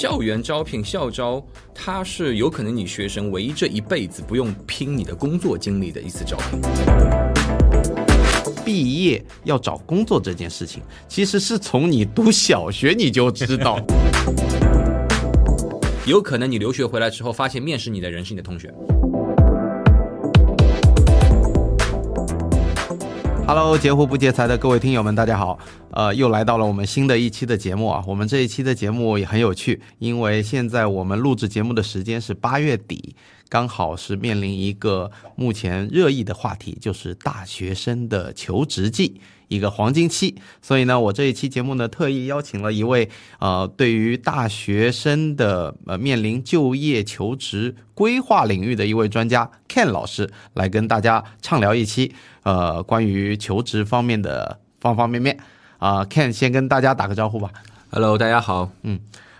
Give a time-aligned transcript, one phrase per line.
[0.00, 1.44] 校园招聘校招，
[1.74, 6.60] 它是有可能你学生唯一这一辈子不用拼你的工作经历的一次招聘。
[8.64, 13.84] 毕业要找工作这件事情，其实是从你读小学你就知道。
[16.06, 18.72] 有可能你留学回来之后，发现面试你的人是你的同学。
[23.48, 25.58] Hello，截胡不劫财的各位听友们，大家好。
[25.92, 28.04] 呃，又来到了我们新的一期的节目啊。
[28.06, 33.16] 我们这一期的节目也很有趣，因为现在我们录制节目的时间是八月底，
[33.48, 39.20] 刚好是面临一个目前热议的话题，就是大学生的求职季。
[39.48, 55.38] 一个黄金期，所以呢，我这一期节目呢，特意邀请了一位呃，对于大学生的呃面临就业求职规划领域的一位专家 Ken 老师，来跟大家畅聊一期呃关于求职方面的方方面面
[55.78, 57.50] 啊、Ken 先跟大家打个招呼吧。
[57.90, 58.70] Hello，大家好。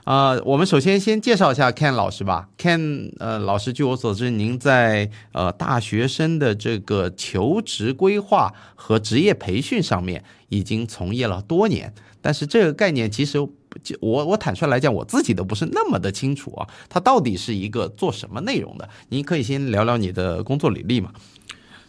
[0.09, 2.48] 啊、我们首先先介绍一下 Ken 老师吧。
[2.56, 11.92] Ken 呃老师，据我所知，您在呃大学生的这个求职规划和职业培训上面已经从业了多年，
[12.23, 13.39] 但是这个概念其实
[14.00, 18.89] 我我坦率来讲，我自己都不是那么的清楚啊，它到底是一个做什么内容的？
[19.11, 21.12] 您可以先聊聊你的工作履历嘛？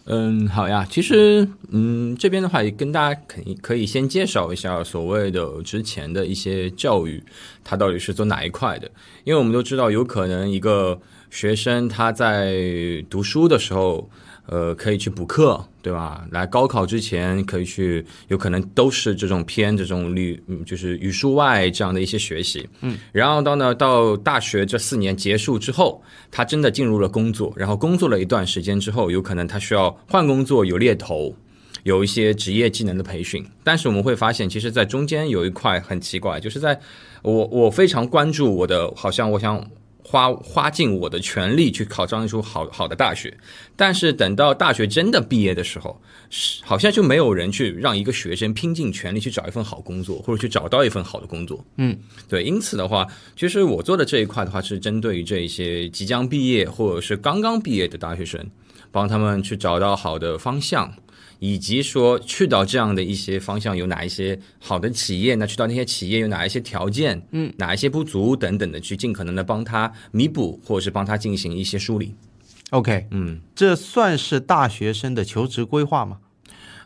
[0.06, 0.88] 嗯，好呀。
[0.90, 7.24] 其实，嗯，这边的话也跟大家可以可以先介绍一下所谓的之前的一些教育，
[7.64, 8.90] 它到底是做哪一块的？
[9.24, 14.10] 因为我们都知道，有可能一个学生他在读书的时候，
[14.52, 16.26] 呃，可以去补课，对吧？
[16.32, 22.68] 来高考之前可以去，有可能都是这种偏这种语，嗯就是语数外这样的一些学习。
[22.82, 31.36] 嗯，然后到呢，到大学这四年结束之后，他真的进入了工作，然后工作了一段时间之后，有可能他需要换工作，有猎头。
[31.84, 36.78] 有一些职业技能的培训，但是我们会发现，其实，在中间有一块很奇怪，就是在
[37.22, 39.66] 我我非常关注我的，好像我想
[40.10, 43.32] 花花尽我的全力去考上一所好好的大学，
[43.76, 51.64] 但是等到大学真的毕业的时候，是好像就没有人去让一个学生拼尽全力去找一份好工作，或者去找到一份好的工作。
[51.78, 51.96] 嗯，
[52.28, 53.06] 对，因此的话，
[53.36, 58.44] 其实我做的这一块的话，是针对于这一些即将毕业或者是刚刚毕业的大学生，
[58.92, 60.92] 帮他们去找到好的方向。
[61.40, 72.14] 以及说去到这样的一些方向有哪一些好的企业，那去到那些企业有哪一些条件，嗯，哪一些不足等等的，去尽可能的帮他弥补，或者是帮他进行一些梳理。
[72.72, 76.18] OK，嗯，这算是大学生的求职规划吗？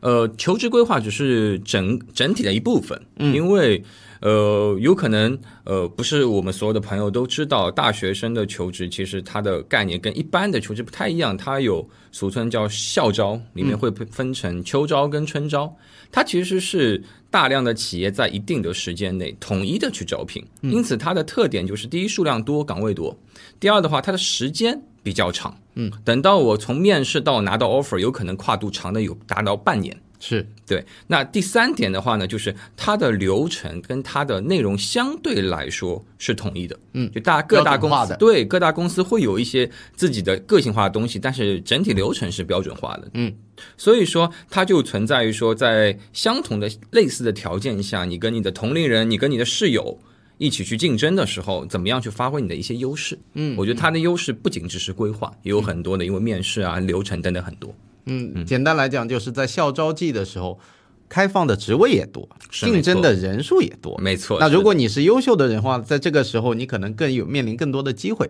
[0.02, 3.84] 呃，求职规划只是整整体的一部分，嗯，因为
[4.24, 15.76] 呃，有可能呃，不是我们所有的朋友都知道，大学生的求职其实它的概念跟一般的求职不太一样，它有俗称叫校招，里面会分成秋招跟春招，
[16.10, 23.14] 它其实是大量的企业在一定的时间内统一的去招聘，因此它的特点就是第一数量多，岗位多，
[23.60, 30.00] 第二的话，它的时间比较长，嗯，等到我从面试到拿到 offer，有可能跨度长的有达到半年。
[30.26, 43.34] 是对，那第三点的话呢，就是它的流程跟它的内容相对来说是统一的，嗯就大各大公司对各大公司会有一些自己的个性化的东西，但是整体流程是标准化的，嗯，
[43.76, 50.00] 所以说它就存在于说，在相同的类似的条件下，你跟你的同龄人，你跟你的室友。
[50.40, 53.18] 一起去竞争的时候，怎么样去发挥你的一些优势？
[53.36, 57.74] 嗯，我觉得它的优势不仅只是规划，也有很多的，因为面试啊、流程等等很多。
[58.06, 60.60] 嗯，简单来讲，就是在校招季的时候，
[61.08, 63.98] 开放的职位也多，竞争的人数也多。
[64.00, 68.30] 没错，那如果你是优秀的人的话，在这个时候你可能更有面临更多的机会。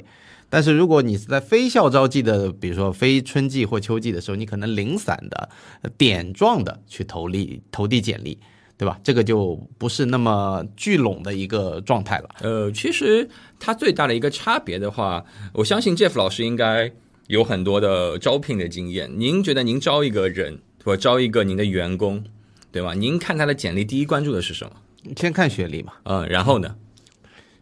[0.50, 5.50] 但是如果你是在非校招季的，比如说非春季或秋季的时候，你可能零散的、
[5.82, 8.38] 呃点状的去投递投递简历，
[8.78, 9.00] 对吧？
[9.04, 12.30] 这个就不是那么聚拢的一个状态了。
[12.42, 13.28] 呃，其实
[13.60, 16.92] 它最大的一个差别的话，我相信 Jeff 老师应该
[17.28, 19.12] 有很多的招聘的经验。
[19.18, 22.24] 您觉得您招一个人，或招一个您的员工，
[22.72, 22.94] 对吧？
[22.94, 24.74] 您看他的简历，第一关注的是什么？
[25.16, 26.76] 先看学历嘛，嗯，然后呢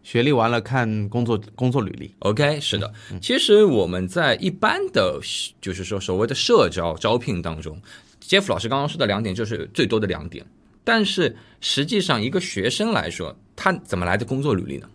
[0.04, 2.14] 学历完了看工作工作履历。
[2.20, 2.92] ？OK，是的。
[3.22, 5.20] 其实我们在一般的，
[5.60, 7.80] 就是说所谓的社招招聘当中
[8.22, 10.46] ，Jeff 老师刚刚说的两点就是最多的两点。
[10.84, 14.90] 但是实际上，一个学生来说，他怎么来的工作履历呢？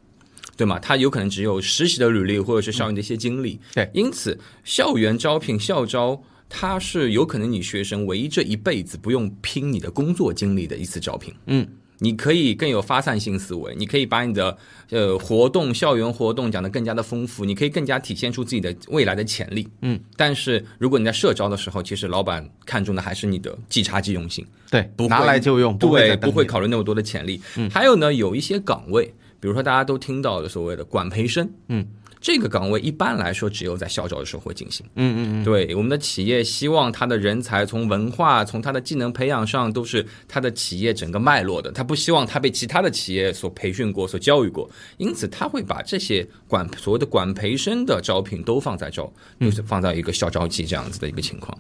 [0.57, 0.79] 对吗？
[0.79, 3.61] 他有可能只有实习的履历，或者是校园的一些经历。
[3.75, 11.35] 对因此校园招聘、校招，它是有可能你学生唯一这一辈子不用拼你的工作经历的一次招聘。
[11.47, 11.67] 嗯，
[11.99, 14.57] 你可以更有发散性思维，你可以把你的
[14.91, 19.69] 呃活动、校园活动讲得更加的丰富，你可以更加体现出自己的未来的潜力。
[19.83, 24.47] 嗯，但是如果你在社招的时候，其实老板看重的还是你的即插即用性。
[24.71, 27.41] 对，不会拿来就用，对，不会考虑那么多的潜力。
[27.57, 31.87] 嗯还有呢，有一些岗位比如说大家都听到的所谓的管培生，嗯，
[32.21, 34.85] 这个岗位一般来说只有在校招的时候会进行。
[34.95, 51.57] 嗯嗯嗯，对，我们的企业希望他的人才从文化、从他的技能培养上都是他的企业整个脉络的，他不希望他被其他的企业所培训过、所教育过，因此他会把这些管所谓的管培生的招聘都放在招，就是放在一个校招季这样子的一个情况。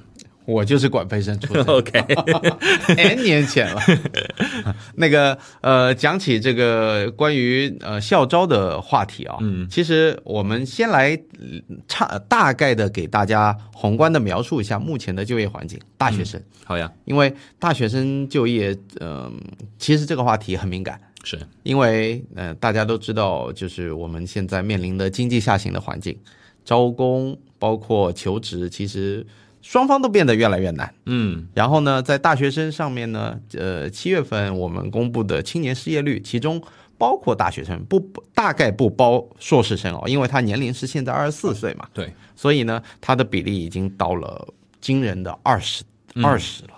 [0.46, 1.62] 我就是管培生出身。
[1.66, 3.80] OK，N 年前了。
[4.96, 19.32] 那个呃，讲起这个关于呃校招的话题啊，嗯，其实我们先来呃差大概的给大家宏观的描述一下目前的就业环境，大学生，好呀，因为大学生就业，嗯、
[19.78, 21.00] 其实这个话题很敏感。
[21.24, 26.16] 是因为呃，大家都知道，就是我们现在面临的经济下行的环境，
[26.64, 29.26] 招工包括求职，其实
[29.66, 30.94] 双方都变得越来越难。
[31.06, 36.62] 嗯然后呢，在大学生上面呢，呃，七月份我们公布的青年失业率，其中
[36.96, 44.46] 包括大学生，不不大概不包硕士生哦，因为他年龄是现在二十四岁嘛，对，所以呢，他的比例已经到了
[44.80, 45.82] 惊人的二十
[46.22, 46.70] 二十了。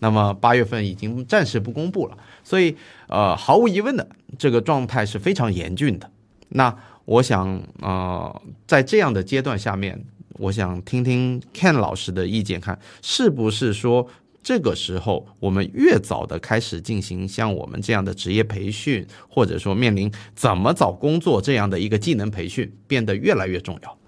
[0.00, 2.76] 那么八月份已经暂时不公布了，所以
[3.06, 4.04] 呃，毫无疑问的，
[4.36, 6.10] 这个状态是非常严峻的。
[6.48, 10.04] 那我想呃，在这样的阶段下面，
[10.38, 14.08] 我想听听 Ken 老师的意见，看是不是说
[14.42, 23.98] 这个时候我们越早的开始进行像我们这样的职业培训，或者说面临怎么找工作这样的一个技能培训，变得越来越重要。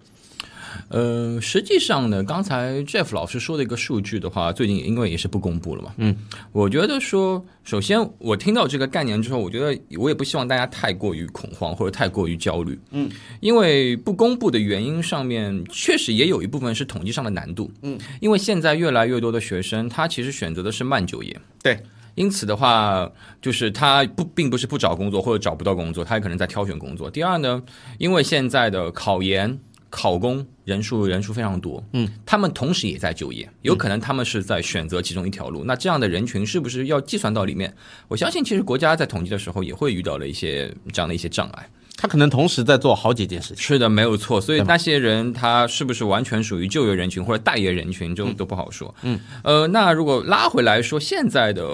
[0.88, 6.16] 呃，实际上呢，刚才 Jeff 老师说的一个数据的话，最近因为也是不公布了嘛，嗯，
[6.52, 13.10] 我觉得说，首先我听到这个概念之后，我觉得我也不希望大家太过于恐慌或者太过于焦虑，嗯，
[13.40, 21.78] 因为不公布的原因上面确实也有一部分是统计上的难度，嗯，因为现在越来越多的学生他其实选择的是慢就业，对，
[22.14, 23.10] 因此的话，
[23.42, 27.10] 就是他不并不是不找工作或者找不到工作，他也可能在挑选工作。
[27.10, 27.60] 第二呢，
[27.98, 29.58] 因为现在的考研、
[29.98, 35.64] 考公人数人数非常多，嗯，他们同时也在就业，有可能他们是在选择其中一条路。
[35.64, 37.74] 那这样的人群是不是要计算到里面？
[38.06, 41.66] 我相信，其实国家在统计的时候也会遇到了一些这样的一些障碍。
[41.96, 43.56] 他可能同时在做好几件事情。
[43.56, 44.38] 是的，没有错。
[44.38, 48.94] 所以那些人他是不是完全属于就业人群或者待业人群，就都不好说。
[49.00, 51.64] 嗯，呃，那如果拉回来说，现在的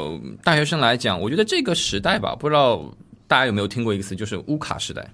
[0.45, 2.89] 大学生来讲，我觉得这个时代吧，不知道
[3.27, 5.05] 大家有没有听过一个词，就是乌卡时代，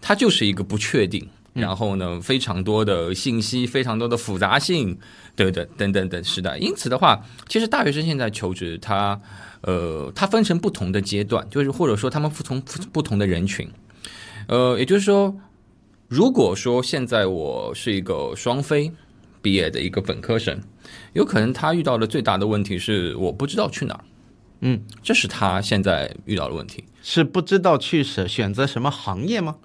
[0.00, 1.28] 它就是一个不确定。
[1.52, 4.98] 然后呢，非常多的信息，非常多的复杂性，
[5.36, 6.58] 对对，等等等是的。
[6.58, 9.20] 因此的话，其实大学生现在求职，他
[9.60, 13.70] 呃，他分成不同的阶段，就是或者说他们服从不不同的人群。
[14.48, 15.36] 呃，也就是说，
[16.08, 18.90] 如果说现在我是一个双非
[19.40, 20.58] 毕业的一个本科生，
[21.12, 24.04] 有可能他遇到的最大的问题是我不知道去哪儿，
[24.60, 26.84] 嗯，这是他现在遇到的问题。
[27.02, 29.56] 是不知道去选选择什么行业吗？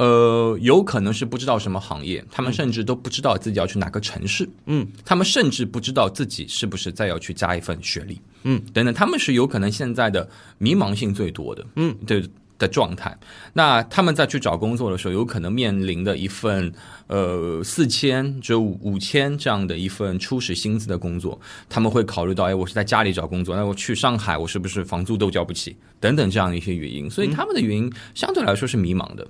[0.00, 10.26] 呃，有可能是不知道什么行业，他们甚至都不知道自己要去哪个城市，嗯，他们甚至不知道自己是不是再要去加一份学历，嗯，等等，他们是有可能现在的
[10.56, 12.24] 迷茫性最多的，嗯，对
[12.58, 13.14] 的状态。
[13.52, 16.72] 那他们在去找工作的时候，有可能面临的一份
[17.06, 21.38] 呃四千只有五千这样的一份初始薪资的工作，
[21.68, 29.28] 他们会考虑到，哎，我是在家里找工作，那我去上海，我是不是房租都交不起，等等这样的一些原因，所以他们的原因相对来说是迷茫的。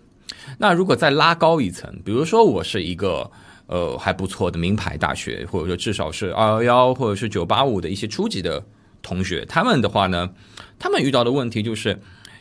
[0.59, 3.31] 那如果再拉高一层，比如说我是一个
[3.67, 8.65] 呃还不错的名牌大学，或者说至少是二幺幺或者是九八五的一些初级的
[9.03, 10.31] 同学，他们的话呢，
[10.79, 12.01] 他们遇到的问题就是。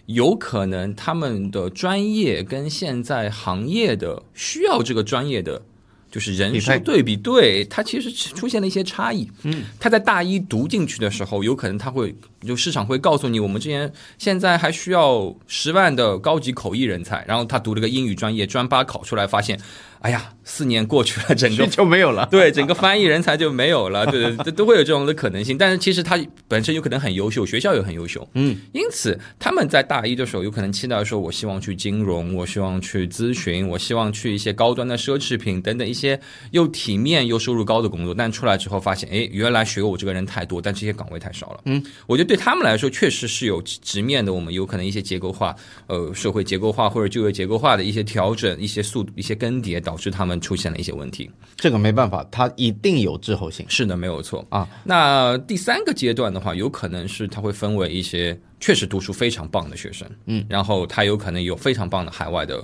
[0.09, 5.61] 有可能他们的专业跟现在行业的需要这个专业的
[6.09, 9.29] 就是人数对比，对他其实出现了一些差异。
[9.43, 12.15] 嗯，他在大一读进去的时候，有可能他会
[12.45, 19.59] 就市场会告诉你，我们之前现在还需要十万的高级口译人才，然后他读了个英语专业，专八考出来发现，
[19.99, 22.27] 哎呀，四年过去了，整个 就没有了。
[22.31, 25.57] 对，整个翻译人才就没有了，对，这都会有这种的可能性。
[25.57, 26.17] 但是其实他
[26.47, 36.19] 本身有可能很优秀，学校也很优秀，嗯，因此他们在大一的时候有可能期待说，我希望去金融，我希望去咨询，我希望去一些高端的奢侈品等等一些
[36.51, 38.13] 又体面又收入高的工作。
[38.13, 41.59] 但出来之后发现，哎，原来学我这个人太多，但这些岗位太少了。
[41.65, 45.55] 嗯，我觉得对他们来说确实是有直面的，我们有可能一些结构化，
[45.87, 51.27] 呃，社会结构化或者就业结构化的一些调整、一些速度、一些更迭，导致他们出现了一些问题。
[51.55, 54.69] 这个没办法，它一定有滞后性是的，没有错啊。
[54.83, 62.63] 那第三个阶段的话，有可能是它会分为一些确实读书非常棒的学生，嗯，然后他有可能有非常棒的海外的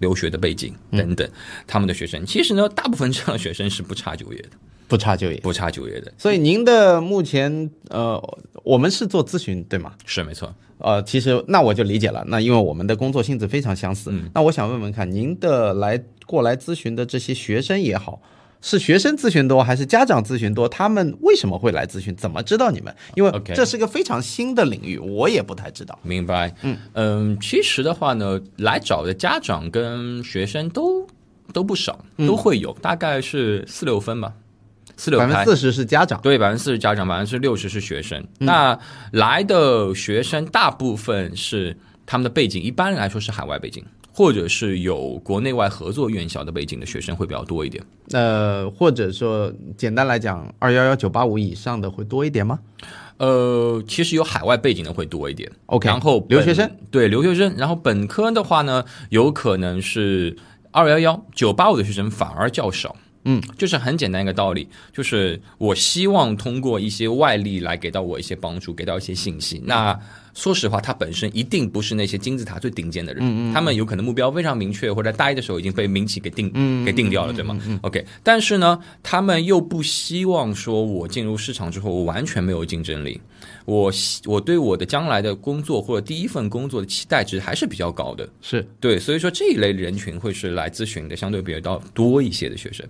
[0.00, 1.26] 留学的背景等等，
[1.66, 4.50] 他们的学生，其实呢，大部分这样的学生是不差就业的，
[4.88, 5.38] 不差就业。
[5.38, 8.20] 不差就业的，所以您的目前呃，
[8.62, 9.92] 我们是做咨询对吗？
[10.04, 10.54] 是没错。
[10.78, 12.22] 呃，其实那我就理解了。
[12.28, 18.20] 那因为我们的工作性质非常相似，那我想问问看，您的来过来咨询的这些学生也好，
[18.60, 20.68] 是学生咨询多还是家长咨询多？
[20.68, 22.14] 他们为什么会来咨询？
[22.14, 22.94] 怎么知道你们？
[23.14, 25.98] 因为这是个非常新的领域，我也不太知道。
[26.02, 31.06] 明白，嗯嗯，其实的话呢，来找的家长跟学生都
[31.54, 34.34] 都不少，都会有，大概是四六分吧，
[34.96, 35.50] 四六开百分之。
[35.50, 38.26] 四十是家长，对，百分之四十家长，百分之六十是学生。
[38.38, 38.78] 那
[39.12, 47.84] 来的学生大部分是他们的背景，一般来说是海外背景，或者是有国内外合作院校的背景的学生会比较多一点。
[48.12, 52.58] 呃，或者说简单来讲，二幺幺九八五以上的会多一点吗
[53.18, 55.50] 呃，其实有海外背景的会多一点。
[55.66, 60.36] ？OK，然后留学生对留学生，然后本科的话呢，有可能是
[60.70, 62.94] 二幺幺九八五的学生反而较少。
[63.28, 69.60] 嗯，就是很简单一个道理，就是我希望通过一些外力来给到我一些帮助，给到一些信息。
[69.66, 69.98] 那
[70.32, 76.52] 说实话，他本身一定不是那些金字塔最顶尖的人，他们有可能目标非常明确，或者大一的时候已经被民企给定、
[76.84, 83.20] 给定掉了，对吗、o k 但是呢，他们又不希望说我进入市场之后，我完全没有竞争力。
[83.64, 88.64] 我希我对我的将来的工作或者第一份工作的期待值还是比较高的，是。
[88.78, 92.86] 对，所以说这一类人群会是来咨询的相对比较多一些的学生。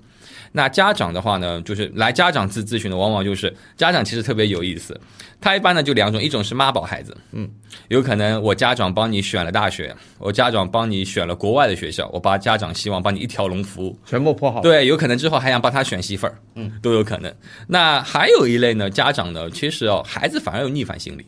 [0.53, 4.99] 那家长的话呢，就是来家长咨咨询的，往往就是家长其实特别有意思，
[5.41, 7.49] 他一般呢就两种，一种是妈宝孩子，嗯，
[7.89, 14.61] 有可能我家长帮你选了大学，我家长帮你选了国外的学校，我把家长希望帮你一条龙服务，全部铺好。
[14.61, 17.35] 对，有可能之后还想帮他选媳妇儿，嗯，都有可能。
[17.67, 21.27] 那还有一类呢，家长呢，其实哦，孩子反而有逆反心理，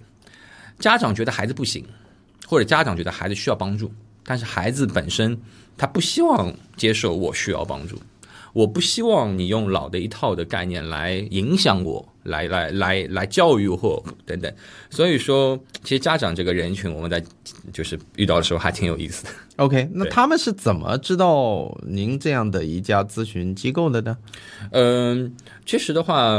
[0.78, 1.84] 家长觉得孩子不行，
[2.46, 3.92] 或者家长觉得孩子需要帮助，
[4.24, 5.38] 但是孩子本身
[5.76, 8.00] 他不希望接受我需要帮助，
[8.58, 14.52] 我不希望你用老的一套的概念来影响我，来来来来教育我等等。
[14.90, 17.22] 所以说，其实家长这个人群，我们在
[17.72, 19.30] 就是遇到的时候还挺有意思的。
[19.62, 24.18] OK，那他们是怎么知道您这样的一家咨询机构的呢？
[24.72, 26.32] 嗯，其实的话，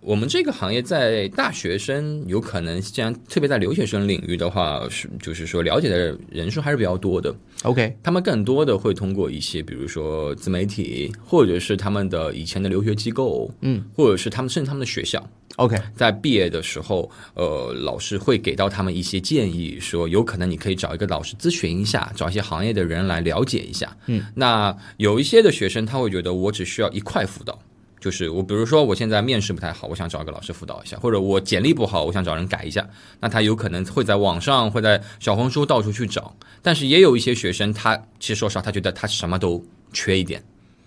[0.00, 7.34] 我们这个行业在大学生有可能，既然特别在留学生领域的话，是就是说了解的人数还是比较多的。
[7.64, 15.22] OK，他们更多的会通过一些，比如说自媒体，或者是他们的以前的留学机构，嗯，或者是他们甚至他们的学校
[15.56, 23.94] ，OK，在毕业的时候，呃，老师会给到他们一些建议，说有可能你可以找一个老师咨询一下，找一些行业的人来了解一下。
[24.06, 27.58] 嗯，那有一些的学生他会觉得我只需要一块辅导。
[28.00, 32.88] 就是我，比如说我现在面试不太好，我想找一个老师辅导一下，或者我简历不好，我想找人改一下，
[33.20, 36.34] 那他有可能会在网上，会在小红书到处去找。
[36.62, 40.42] 但是也有一些学生，他其实说实话，他觉得他什么都缺一点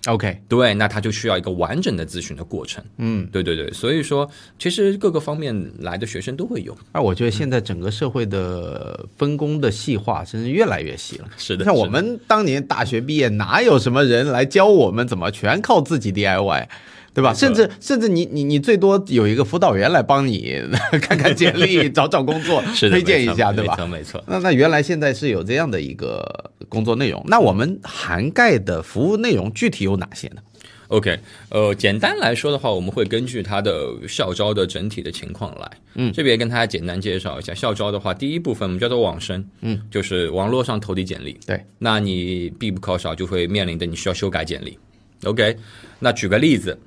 [0.08, 2.84] ，OK，对，那他就需要一个完整的咨询的过程。
[2.98, 6.78] 嗯，对对对，所以说其实各个方面来的学生都会有。
[6.92, 11.28] 而我觉得现在整个社会的分工的细化真是越来越细了。
[11.38, 16.68] 是的，像我们当年大学毕业，哪有什么人来教我们怎么，全靠自己 DIY。
[17.14, 17.34] 对吧？
[17.34, 20.62] 甚至甚至你你你最多有一个辅导员来帮你
[21.02, 23.76] 看看简历、 找找工作、推荐一下，对吧？
[23.76, 24.24] 没错没错。
[24.28, 30.42] 那那原来现在是有这样的一个工作内容，那我们涵盖的服务内容具体有哪些呢
[30.88, 35.72] ？OK，呃，简单来说的话，我们会根据它的校招的整体的情况来。
[35.96, 41.38] 嗯，这边跟大家简单介绍一下校招的话，第一部分我们叫做网申，嗯，就是网络上投递简历。
[41.46, 44.78] 对，那你必不可少就会面临的你需要修改简历。
[45.24, 45.56] OK，
[46.00, 46.78] 那举个例子，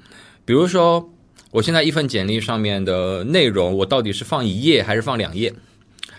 [0.45, 1.13] 比如说
[1.51, 5.55] 我现在一份简历上面的内容，我到底是放一页还是放两页？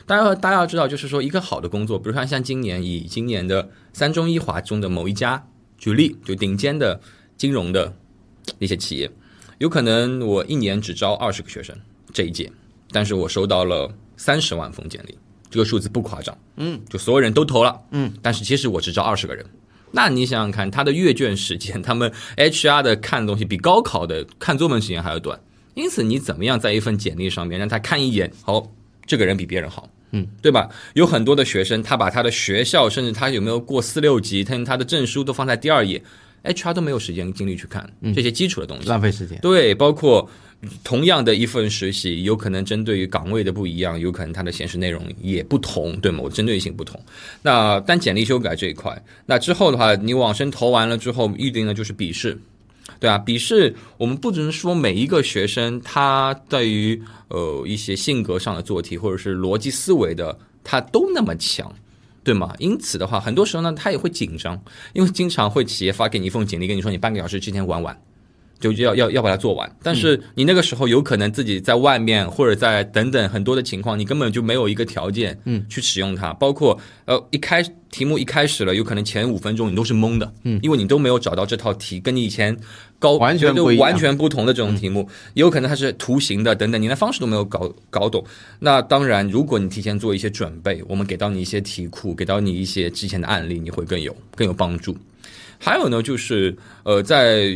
[0.06, 7.00] 大家大家要知道，就是说一个好的工作，比如说像今年以今年的三中一华中的某一家举例，就顶尖的
[7.38, 7.94] 金融的
[8.60, 9.10] 一些企业，
[9.58, 11.76] 有可能我一年只招二十个学生
[12.14, 12.52] 这一届，
[12.92, 15.18] 但是我收到了三十万封简历，
[15.50, 19.46] 这个数字不夸张，嗯，就所有人都投了，嗯，但是其实我只招二十个人。
[19.96, 25.40] 那你想想看，他的阅卷时间， 他们 HR 的看东西比高考的看作文时间还要短，
[25.74, 28.70] 因此你怎么样在一份简历上面让他看一眼，好，
[29.06, 30.70] 这个人比别人好，嗯，对吧？
[30.96, 36.02] 有很多的学生，他把他的学校，甚至他有没有过四六级，他他的证书都放在第二页
[36.44, 38.90] ，HR 都没有时间精力去看这些基础的东西。
[38.90, 39.40] 浪费时间。
[39.42, 40.30] 对，包括
[40.84, 46.20] 同样的一份实习，有可能针对于岗位的不一样，有可能它的显示内容也不同，对吗？
[46.24, 47.00] 我针对性不同。
[47.42, 52.38] 那单简历修改这一块，那之后的话，你往申投完了之后，预定的就是笔试。
[53.00, 61.72] 对啊，笔试我们不只是说每一个学生他对于呃一些性格上的做题或者是逻辑思维的他都那么强，
[62.24, 62.56] 对吗？
[62.60, 64.60] 因此的话，很多时候呢，他也会紧张，
[64.94, 67.96] 因为经常会企业发给你一份简历，跟你说你半个小时之前玩完。
[68.60, 76.34] 就要要要把它做完，但是你那个时候有可能自己在外面或者在等等很多的情况，你根本就没有一个条件，嗯，去使用它。
[76.34, 82.58] 包括呃，一开题目一开始了，有可能前五分钟你都是懵的，嗯，因为你都没有找到这套题跟你以前
[82.98, 88.26] 高完全不完全不同的这种题目，也有可能它是图形的等等，你连方式都没有搞搞懂。
[88.60, 94.98] 那当然，如果你提前做一些准备，我们给到你一些题库，给到你一些之前的案例，你会更有更有帮助。
[95.58, 97.56] 还有呢，就是呃，在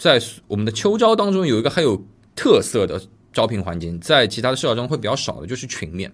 [0.00, 2.02] 在我们的秋招当中，有一个很有
[2.34, 2.98] 特色的
[3.34, 6.10] 招聘环境，在其他的社招中会比较少的，就是群面，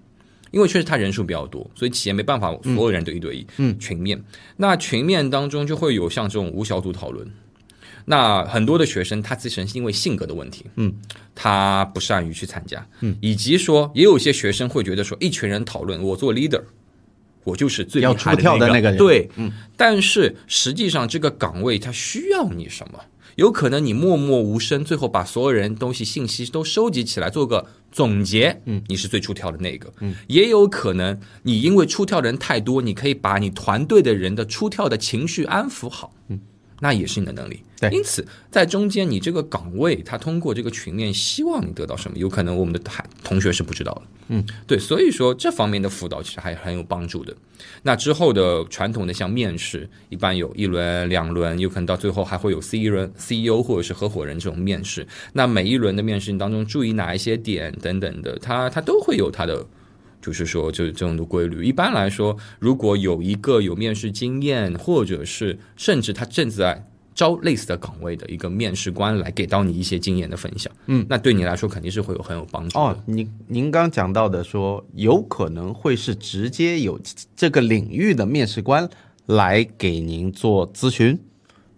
[0.50, 3.46] 因为确实他人数比较多，所以企业没办法所有人都一对一。
[3.58, 4.20] 嗯，群面，
[4.56, 7.24] 那群面当中就会有像这种无小组讨论，
[8.06, 10.92] 那很多的学生他自身是因为性格的问题，嗯，
[11.32, 16.62] 他不善于去参加，嗯，以及说也有些学生会觉得说，一群人讨论，我做 leader，
[17.44, 22.98] 我就是最要出跳的那个人，对，嗯，但是实际上这个岗位它需要你什么？
[23.36, 28.60] 有可能你默默无声，最后把所有人东西信息都收集起来，做个总结。
[28.64, 29.92] 嗯，你是最出挑的那个。
[30.00, 36.12] 嗯，也有可能你因为出挑的人太多，你可以把你团队的人的出挑的情绪安抚好。
[36.28, 36.40] 嗯。
[36.78, 37.90] 那也是你的能力，对。
[37.90, 42.16] 因此，在中间，你这个岗位，他通过这个群面，希望你得到什么？
[42.16, 44.78] 有可能我们的同同学是不知道的，嗯，对。
[44.78, 47.34] 所以说，这方面的辅导其实还很有帮助的。
[47.82, 55.06] 那之后的传统的像面试，一般有一轮、两轮，有可能到最后还会有 C 轮、CEO 或者是合伙人这种面试。
[55.32, 59.66] 那每一轮的面试当中，注意哪一些点等等的，他他都会有他的。
[60.18, 61.64] 就是说，就是这种的规律。
[61.64, 66.84] 一般来说，如果有一个有面试经验，或者是甚至他正在
[67.16, 72.78] 招类似的岗位的一个面试官来给到你一些经验的分享，嗯，那对你来说肯定是会有很有帮助。
[72.78, 77.00] 哦，您您刚讲到的说，有可能会是直接有
[77.34, 78.88] 这个领域的面试官
[79.24, 81.18] 来给您做咨询，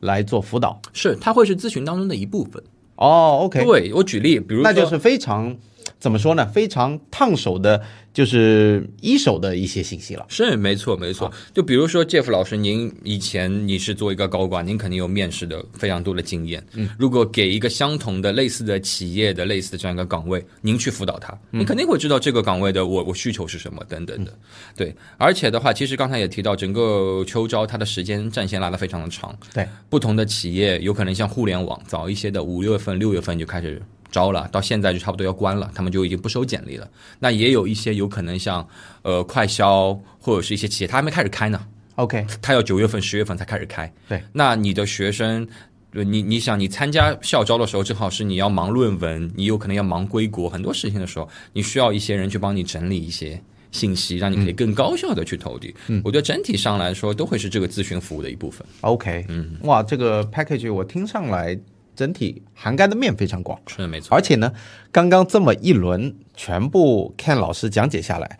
[0.00, 2.61] 来做辅导，是他会是咨询当中的一部分。
[2.97, 5.57] 哦，OK，对我举例，比如那就是非常。
[5.99, 6.47] 怎么说呢？
[6.47, 7.83] 非常烫手的，
[8.14, 10.25] 就是一手的一些信息了。
[10.28, 11.33] 是，没错，没错。
[11.52, 16.64] 就比如说，Jeff 老师，您以前你是做一个高管，您肯定有面试的非常多的经验。
[16.75, 24.33] 嗯，如果给一个相同的、类似的企业的类似的这样一个岗位，您去辅导他，你肯定会知道这个岗位的我我需求是什么等等的。
[24.77, 29.37] 对，而且的话，其实刚才也提到，整个秋招它的时间战线拉得非常的长。
[29.53, 33.83] 对，不同的企业有可能像互联网早一些的五六月份、六月份就开始。
[34.11, 36.88] 招了，到现在就差不多要关了，他们就已经不收简历了。
[37.18, 38.66] 那也有一些有可能像
[39.03, 41.61] 呃快销或者是一些企业，他还没开始开呢。
[41.97, 43.92] OK，他要九月份、十月份才开始开。
[44.09, 45.47] 对，那你的学生，
[45.92, 53.40] 你你想你参加校招的时候，正好是你要忙论文，你有可能要忙归国很多事情的时候，你需要一些人去帮你整理一些
[53.73, 55.75] 信息，让你可以更高效的去投递。
[55.88, 58.64] 嗯，我觉得整体上来说，都会是这个咨询服务的一部分。
[58.83, 61.59] OK，嗯，哇，这个 package 我听上来。
[61.99, 64.15] 整体涵盖的面非常广，是的，没错。
[64.15, 64.53] 而且呢，
[64.93, 68.39] 刚刚这么一轮全部 Ken 老师讲解下来，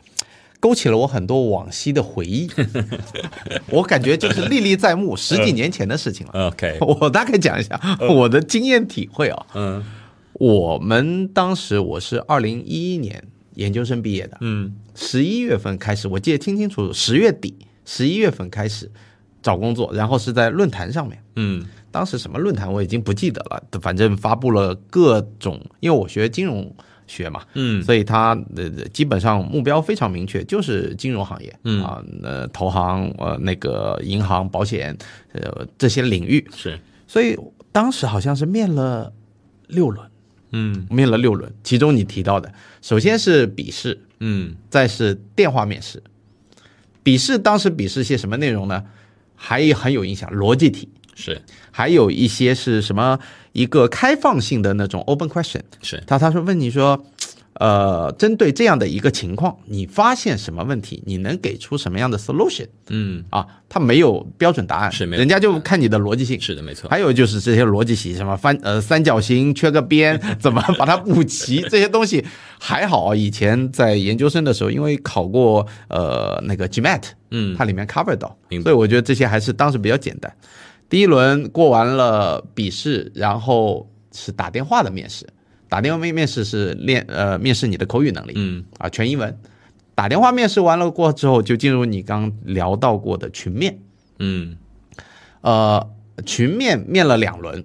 [0.61, 2.49] 勾起了我很多往昔的回忆。
[3.71, 6.47] 我感觉就是历历在目， 十几年前的事情了。
[6.47, 9.47] OK， 我大概讲一下我的经验体会啊。
[9.55, 9.85] 嗯，
[10.35, 13.25] 我们当时我是二零一一年
[13.57, 14.39] 研究生毕业的。
[14.41, 18.89] 嗯，十一月份开始，我记得清清楚楚，十月底十一月份开始
[19.43, 21.21] 找工作，然后是在论坛上面。
[21.35, 21.67] 嗯。
[21.91, 26.75] 当时什么论坛我已经不记得了，反正发布了各种，因为我学金融
[27.07, 31.83] 学嘛，嗯，所以他呃基本上目标非常明确，就是金融行业，嗯。
[31.83, 34.97] 啊，呃投行呃那个银行、保险
[35.33, 36.47] 呃这些领域。
[36.55, 37.37] 是，所以
[37.73, 39.13] 当时好像是面了
[39.69, 40.07] 六轮，
[40.51, 46.03] 嗯，面了六轮，其中你提到的，首先是笔试，嗯，再是电话面试，
[47.03, 48.85] 笔试当时笔试些什么内容呢？
[49.41, 50.91] 还很有影响，逻辑题。
[51.19, 53.19] 是，还有一些是什么
[53.53, 57.05] 一个开放性的那种 open question，是他他说问你说，
[57.55, 62.69] 呃，针对这样的一个情况，你发现什么问题，你能给出什么样的 solution？
[62.91, 66.89] 嗯，啊，他没有标准答案，是，人家就看你的逻辑性，是的，没错。
[66.89, 71.61] 还有就是这些逻辑题，什么翻呃三角形缺个边， 怎么把它补齐？
[71.63, 72.25] 这些东西
[72.61, 77.03] 还好，以前在研究生的时候，因为考过呃那个 GMAT，
[77.33, 80.33] 嗯，它里面 cover 到，所以我觉得这些还是当时比较简单。
[80.89, 85.27] 第一轮过完了笔试，然后是打电话的面试。
[85.69, 89.39] 打电话面面试是练呃面试你的口语能力，嗯啊全英文。
[89.95, 93.81] 打电话面试完了过之后，就进入你刚聊到过的群面，
[94.19, 94.57] 嗯，
[95.43, 95.91] 呃
[96.25, 97.65] 群面面了两轮，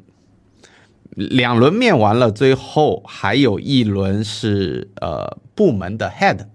[1.16, 6.48] 两轮面完了，最后还有一轮是呃部门的 head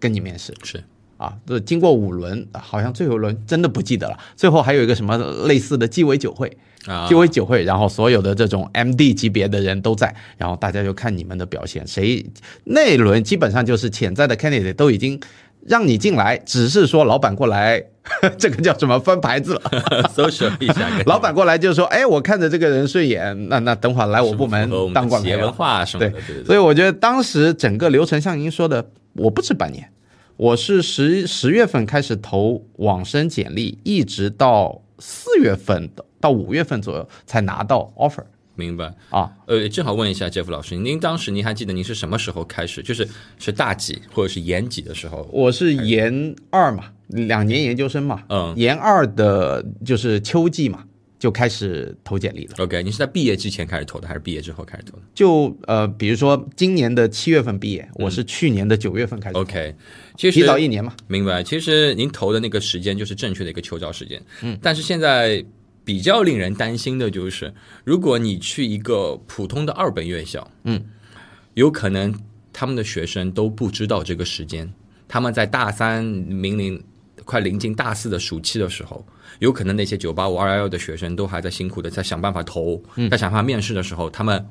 [0.00, 0.82] 跟你面试，是。
[1.22, 4.18] 啊，这经过五轮，啊好像最后一轮真的不记得了。
[4.34, 6.50] 最后还有一个什么类似的鸡尾酒会，
[6.86, 12.26] 啊鸡尾酒会，然后所有的这种 MD 级别的人都在，然后大家就看你们的表现，谁
[12.64, 15.20] 那一轮基本上就是潜在的 candidate 都已经
[15.64, 17.80] 让你进来，只是说老板过来，
[18.36, 19.62] 这个叫什么翻牌子了。
[20.12, 25.52] social 一下，老板过来就说：“哎，我看着这个人顺眼，那那等会儿来我部门当管企业文。
[25.52, 29.88] 化什么对的，对对所以我觉得当时整个流程像您说的，我不止半年，
[30.42, 35.88] 我是十十月份开始投网申简历，一直到四月份
[36.20, 38.24] 到五月份左右才拿到 offer
[38.56, 38.92] 明白。
[39.10, 39.30] 啊。
[39.46, 42.82] 呃，正好问一下 Jeff 老师，您当时您还记得您是什么时候开始？
[42.82, 45.28] 就是是大几或者是研几的时候？
[45.32, 50.82] 我是研二嘛，两年研究生嘛，嗯研二的就是秋季嘛，
[51.22, 52.54] 就开始投简历了。
[52.58, 59.72] OK，你是在毕业之前开始投的，还是毕业之后开始投的就呃，比如说今年的七月份毕业，我是去年的九月份开始投，？OK，
[60.16, 60.92] 其实提早一年嘛。
[61.06, 61.40] 明白。
[61.40, 64.20] 其实您投的那个时间就是正确的一个秋招时间。
[64.40, 65.44] 嗯，但是现在
[65.84, 67.54] 比较令人担心的就是，
[67.84, 70.84] 如果你去一个普通的二本院校，嗯，
[71.54, 72.12] 有可能
[72.52, 74.68] 他们的学生都不知道这个时间，
[75.06, 76.82] 他们在大三明临
[77.24, 79.06] 快临近大四的暑期的时候，
[79.38, 84.46] 有可能那些九八五二幺幺的学生都还在辛苦的在想办法投，嗯在想办法面试的时候，他们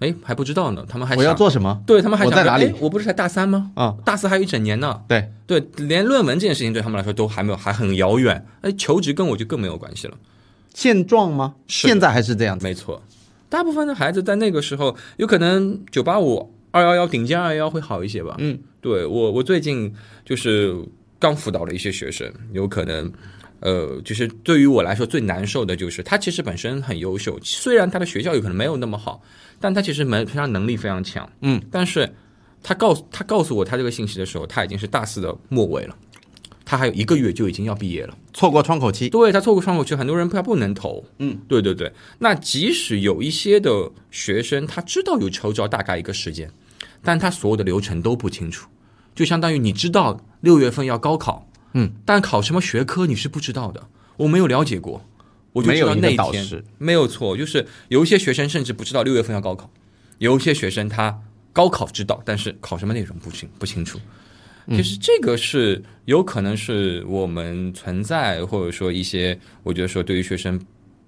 [0.00, 1.82] 哎还不知道呢，他们还我要做什么？
[1.86, 3.72] 对他们还想我在哪里哎我不是才大三吗？
[3.74, 5.00] 啊、大四还有一整年呢。
[5.08, 8.46] 对，对，连论文这件事情对他们来说都还没有，还很遥远。
[8.60, 10.16] 哎，求职跟我就更没有关系了。
[10.72, 11.54] 现状吗？
[11.66, 12.64] 是现在还是这样子。
[12.64, 13.02] 没错，
[13.48, 18.36] 大部分的孩子在那个时候，有可能九八五、二幺幺、顶尖二幺幺会好一些吧。
[18.38, 19.92] 嗯，对我，我最近
[20.24, 20.76] 就是
[21.18, 23.12] 刚辅导了一些学生，有可能。
[23.60, 29.22] 呃，就是对于我来说最难受的就是他其实本身很优秀，虽然他的学校有可能没有那么好，
[29.60, 31.28] 但他其实门非常能力非常强。
[31.40, 32.14] 嗯，但是
[32.62, 35.96] 他告诉他告诉我他这个信息的时候，他已经是大四的末尾了，
[36.64, 38.16] 他还有一个月就已经要毕业了。
[38.32, 41.04] 错过窗口期，对他错过窗口期，很多人他不能投。
[41.18, 41.92] 嗯，对对对。
[42.20, 46.48] 那即使有一些的学生他知道有秋招大概一个时间，
[47.02, 48.68] 但他所有的流程都不清楚，
[49.16, 55.04] 就相当于你知道六月份要高考，嗯，但考什么学科你是不知道的，我没有了解过，
[55.52, 59.70] 我就知道没有一天没有错，就是有一些学生甚至不知道六月份要高考，
[60.18, 61.20] 有一些学生他
[61.52, 63.98] 高考知道，但是考什么内容不清不清楚。
[64.70, 70.60] 其实这个是有可能是我们存在，或者说一些我觉得说对于学生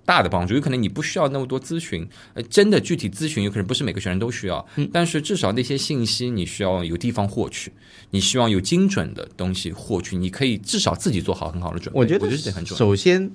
[0.04, 7.72] 大的帮助，有可能你不需要那么多咨询，呃，真的具体咨询有可能不是每个学生都需要，但是至少那些信息你需要有地方获取，
[8.10, 12.00] 你希望有精准的东西获取，你可以至少自己做好很好的准备。
[12.00, 12.78] 我觉得我觉得这很重要。
[12.78, 13.30] 首先，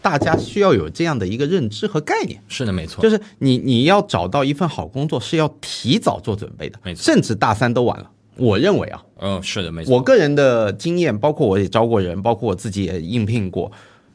[0.00, 8.10] 大家需要有这样的一个认知和概念，是的，没错，就是你你要找到一份好工作是要提早做准备的，没错甚至大三都晚了。
[8.36, 9.94] 我认为啊，嗯，是的，没错。
[9.94, 13.70] 我个人的经验，包括我也招过人，包括我自己也应聘过。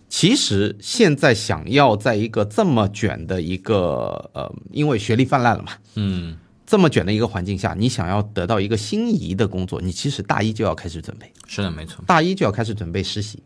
[0.08, 12.04] 其实现在想要在一个这么卷的一个呃，因为学历泛滥了嘛，嗯，这么卷的一个环境下，你想要得到一个心仪的工作，你其实大一就要开始准备，是的，没错。
[12.08, 13.44] 大一就要开始准备实习，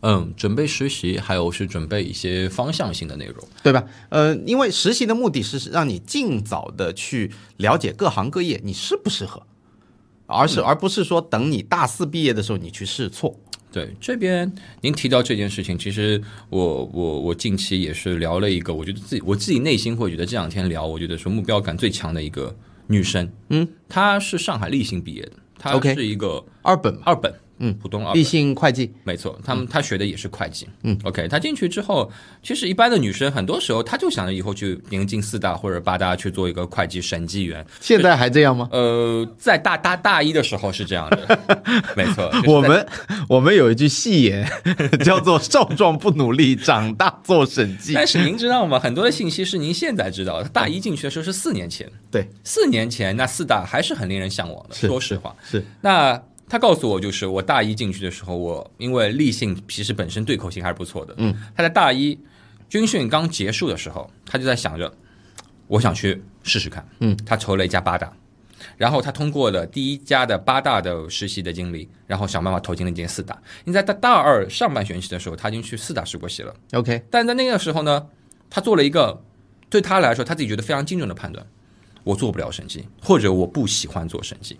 [0.00, 3.46] 嗯，准备实习，还有是准备一些方向性的内容。
[3.62, 3.84] 对吧？
[4.08, 9.42] 呃，因为实习的目的是让你尽早的去了解各行各业你适不适合，
[10.26, 13.38] 而是而不是说等你大四毕业的时候你去试错。
[13.70, 14.50] 对这边
[14.80, 28.24] 您提到这件事情，其实我我我近期也是聊了一个，我觉得自己我自己内心会觉得这两天聊，我觉得说目标感最强的一个女生，嗯，她是上海立信毕业的，她是一个二本，二本，嗯，普通二立本。
[28.24, 32.10] 信会计，没错，他们他学的也是会计，嗯，OK，他进去之后，
[32.42, 38.68] 其实一般的女生很多时候，她就想着以后去临近四大或者八大去做一个会计审计员，现在还这样吗？
[38.72, 41.38] 呃，在大大大一的时候是这样的，
[41.96, 42.86] 没错，就是我们
[43.28, 44.48] 我们有一句戏言，
[45.04, 48.78] 叫做“少壮不努力，长大做审计但是您知道吗？
[48.78, 50.48] 很多的信息是您现在知道的。
[50.48, 51.90] 大一进去的时候是四年前，”。
[52.10, 54.74] 对，四年前那四大还是很令人向往的。
[54.74, 61.14] 说实话，是那他告诉我，就是我大一进去的时候，我因为立信其实本身对口型还是不错的。
[61.18, 62.18] 嗯，他在大一
[62.68, 64.92] 军训刚结束的时候，他就在想着，
[65.66, 66.86] 我想去试试看。
[67.00, 68.12] 嗯，他投了一家八大。
[68.76, 73.40] 然后他通过了第一家的八大的实习的经历，然后想办法投进了一间四大。
[73.64, 76.52] 你在他大二上半学期的时候，他已经去四大试过习了。
[76.72, 78.04] OK，但在那个时候呢，
[78.50, 79.22] 他做了一个
[79.70, 81.46] 对他来说他自己觉得非常精准的判断：
[82.02, 84.58] 我做不了审计，或者我不喜欢做审计。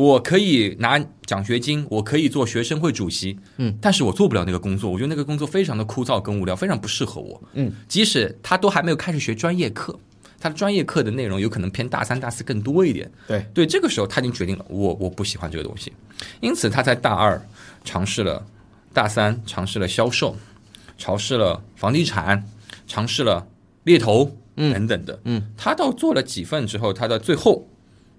[0.00, 9.94] 我可以拿奖学金，我可以做学生会主席，嗯，但是我做不了那个工作，我觉得那个工作非常的枯燥跟无聊，非常不适合我，嗯，即使他都还没有开始学专业课，
[10.40, 13.10] 他的专业课的内容有可能偏大三、大四更多一点。
[13.28, 15.92] 对，对，这个时候他已经决定了，我我不喜欢这个东西，
[16.40, 17.40] 因此他在大二
[17.84, 18.42] 尝试了，
[18.94, 20.34] 大三尝试了销售，
[20.96, 22.42] 尝试了房地产，
[22.86, 23.46] 尝试了
[23.84, 24.72] 猎头，嗯。
[24.72, 27.68] 等等的，嗯，他到做了几份之后，他到最后，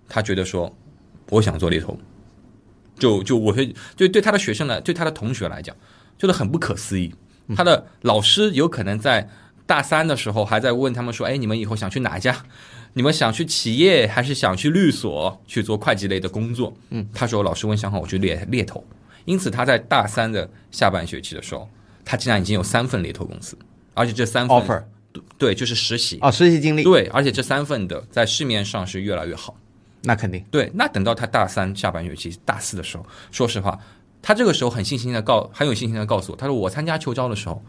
[0.07, 0.75] 他觉得说，
[1.31, 1.97] 我想做猎头，
[2.99, 5.73] 就就我会就对他的学生来，对他的同学来讲，
[6.17, 7.15] 就是很不可思议。
[7.55, 9.27] 他的老师有可能在
[9.65, 12.45] 大三的时候还在问他们说：“哎，你们以后想去哪一家？
[12.93, 18.83] 你们想去企业还是想去律所去做会计类的工作？”嗯，他说：“老师问想好，我去猎猎头。”
[19.23, 21.69] 因此，他在大三的下半学期的时候，
[22.03, 23.57] 他竟然已经有三份猎头公司，
[23.93, 24.83] 而且这三份 offer
[25.37, 29.55] 对，就是实习啊，实习经历，对，而且这三份的在市面上是越来越好。
[30.01, 30.71] 那肯定对。
[30.73, 33.79] 那等到他大三下半学期、大四的时候，说实话，
[34.21, 37.63] 他这个时候很信心的告，很有信心的告诉我，他说我参加秋招的时候，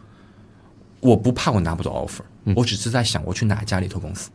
[0.99, 2.21] 我不怕我拿不到 offer，、
[2.55, 4.29] 我只是在想我去哪一家猎头公司。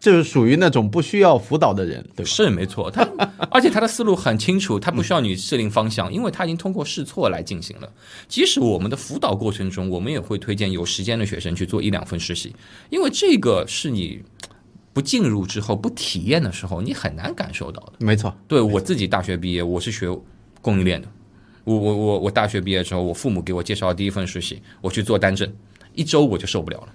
[0.00, 2.30] 就是属于那种不需要辅导的人，对吧？
[2.30, 3.02] 是没错，他
[3.50, 7.92] 而且他的思路很清楚，他不需要你设定方向，因为他已经通过试错来进行了。
[8.28, 12.54] 即使我们的辅导过程中，我们也会推荐有时间的学生去做一两份实习，
[12.90, 14.22] 因为这个是你
[14.92, 17.92] 不进入之后、不体验的时候，你很难感受到的。
[17.98, 20.08] 没错，对我自己大学毕业，我是学
[20.60, 21.08] 供应链的。
[21.64, 25.50] 我我我我大学毕业之后，我父母给我介绍的第一份实习，我去做单证，
[25.94, 26.88] 一周我就受不了了。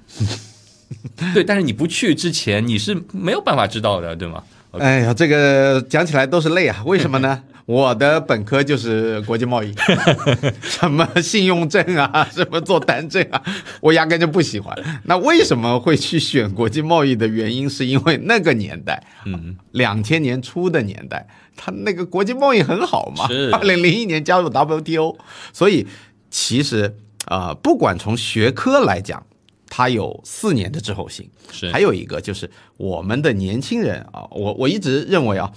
[1.34, 4.44] 对，但是你不去之前，你是没有办法知道的，对吗？
[4.80, 6.84] 哎呀，这个讲起来都是泪啊！
[6.86, 7.44] 为什么呢？
[7.66, 9.74] 我的本科就是国际贸易，
[10.62, 13.42] 什么信用证啊， 什么做单证啊，
[13.80, 14.78] 我压根就不喜欢。
[15.06, 23.28] 那为什么会去选国际贸易的原因，是因为那个年代，嗯，两千年初的年代，它那个国际贸易很好嘛。
[23.28, 25.16] 是二零零一年加入 WTO，
[25.54, 25.88] 所以
[26.30, 26.94] 其实
[27.28, 29.26] 啊、呃不管从学科来讲，
[29.70, 31.30] 它有四年的滞后性。
[31.50, 35.50] 是还有一个就是我们的年轻人啊，我我一直认为啊，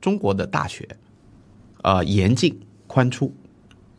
[0.00, 0.88] 中国的大学，
[1.86, 3.32] 呃，严进宽出，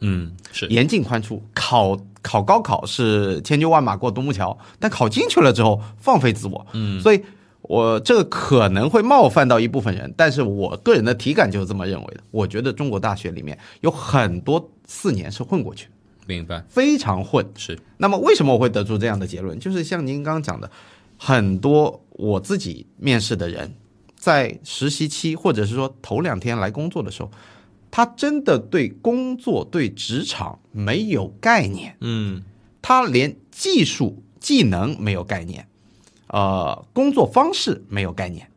[0.01, 7.23] 嗯，是严进宽出，考考高考是千军万马过独木桥，但考进去了之后放飞自我，嗯，所以
[7.61, 12.19] 我这个可能会冒犯到一部分人，但是我个人的体感就是这么认为的。
[12.29, 15.87] 我觉得中国大学里面有很多四年是混过去，
[16.25, 19.57] 明白，非常混，是那么为什么我会得出这样的结论？
[19.57, 20.69] 就是像您刚刚讲的，
[21.15, 23.73] 很多我自己面试的人，
[24.17, 27.31] 在实习期或者是说头两天来工作的时候，
[27.91, 32.43] 他真的对工作、对职场没有概念，嗯。
[32.79, 35.67] 他连技术技能没有概念，
[36.27, 38.49] 呃，工作方式没有概念。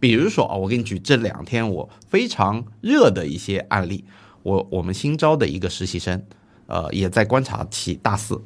[0.00, 4.06] 比如说啊，我给你举这两天我非常热的一些案例，
[4.42, 6.24] 我我们新招的一个实习生，
[6.68, 8.40] 呃，也在观察期大四，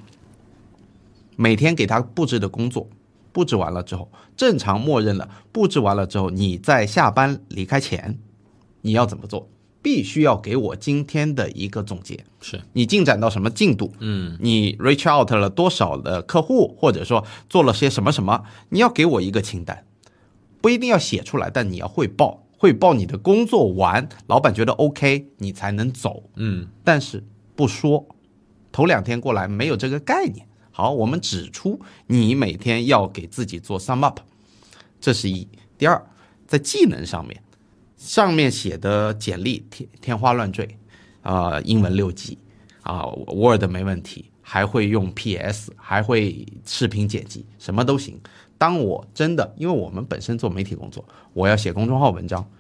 [1.37, 2.89] 每天给他布置的工作，
[3.31, 8.19] 布置完了之后，正常默认了，布置完了之后，你在下班离开前，
[8.81, 9.49] 你要怎么做？
[9.83, 13.93] 必须要给我今天的一个总结，是，你进展到什么进度？
[14.01, 19.85] 嗯你 reach out 了多少的客户，或者说做了些什么什么，你要给我一个清单，
[20.61, 26.25] 不一定要写出来，但你要汇报，汇报你的工作完，老板觉得 OK，你才能走。
[26.37, 27.25] 嗯但是
[27.57, 28.07] 不说，
[28.71, 30.47] 头两天过来没有这个概念。
[30.73, 34.21] 好，我们指出你每天要给自己做 sum up，
[35.01, 35.49] 这是一。
[35.77, 36.07] 第二，
[36.47, 37.43] 在技能上面，
[38.01, 40.67] 上面写的简历天天花乱坠，
[41.21, 42.39] 啊、英文六级，
[42.81, 48.19] 啊、w o r d 没问题，还会用 PS，还会视频剪辑，什么都行。
[48.57, 52.51] 当我真的，因为我们本身做媒体工作，我要写公众号文章，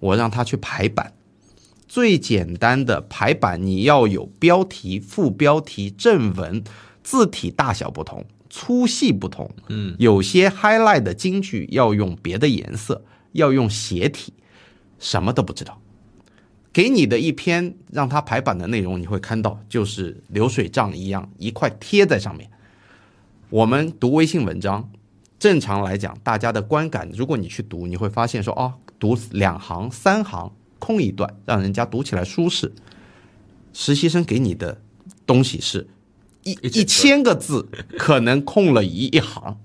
[0.00, 1.12] 我让他去排版，
[1.86, 6.64] 最简单的排版，你要有标题、副标题、正文，
[7.04, 9.48] 字体大小不同，粗细不同。
[9.68, 14.32] 嗯，有些 highlight 的金句要用别的颜色，要用斜体，
[14.98, 15.80] 什么都不知道。
[16.72, 22.48] 给你的一篇让他排版的内容，你会看到就是流水账一样，一块贴在上面。
[23.50, 24.90] 我们读微信文章，
[25.38, 32.72] 正常来讲，大家的观感，如果你去读，你会发现说，哦，读两行、三行，空一段，让人家读起来舒适。
[33.72, 34.80] 实习生给你的
[35.26, 35.88] 东西是
[36.42, 39.58] 一一千个字，可能空了一一行，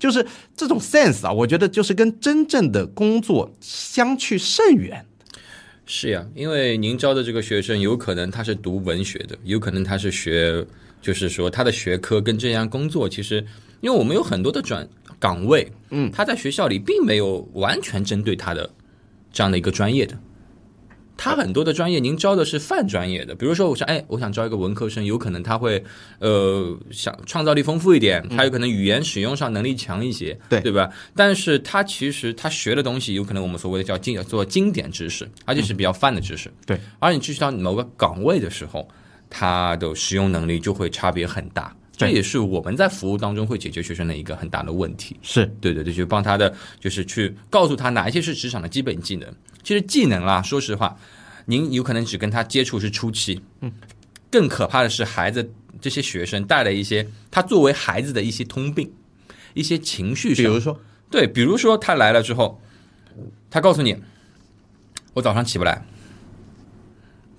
[0.00, 5.06] 就是这种 sense 啊，我觉得就是跟真正的工作相去甚远。
[5.86, 10.64] 是呀，因为您招的这个学生，有可能他是读文学的，有可能他是学，
[11.02, 13.44] 就是说他的学科跟这项工作，其实
[13.80, 18.70] 因为我们有很多的转岗位，嗯，他在学校里并没有完全针对他的
[19.32, 20.16] 这样的一个专业的，
[21.22, 25.84] 他很多的专业，您招的是泛专业的，比如说我想，哎，我想招一个文科生，有可能他会
[26.18, 30.90] 呃想创造力丰富一点，他有可能语言使用上能力强一些，对对吧？
[31.14, 36.80] 但是他其实他学的东西，有可能我们所谓的叫经做经典知识，而且是比较泛的知识，对。
[36.98, 38.88] 而你去到某个岗位的时候，
[39.28, 41.76] 他的使用能力就会差别很大。
[41.98, 45.14] 这也是我们在服务当中会解决学生的一个很大的问题。
[45.20, 49.28] 是对对对，就帮他的，就是去告诉他哪一些是职场的基本技能。
[49.62, 50.96] 其实技能啦，说实话，
[51.46, 53.72] 您有可能只跟他接触是初期，嗯，
[54.30, 58.92] 更可怕的是孩子这些学生带了一些他作为孩子的一些通病，
[59.54, 62.60] 一些情绪上，比如说，对，比如说他来了之后，
[63.50, 63.96] 他告诉你，
[65.14, 65.84] 我早上起不来，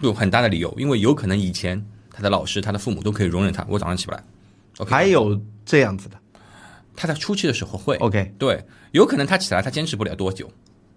[0.02, 4.24] 有很大的理由，因为有可能以前他的老师、他的父母都可以容忍他，我早上起不来。
[4.78, 6.18] OK，还有这样子的？
[6.96, 10.52] 他在初期的时候会，OK，对，有可能他起来他坚持不了多久，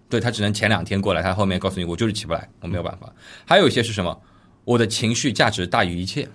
[0.09, 3.13] 对他只能前两天过来，他后面告诉你我就是起不来，我没有办法。
[3.45, 4.21] 还有一些是什么？
[4.63, 6.27] 我的情绪价值大于一切。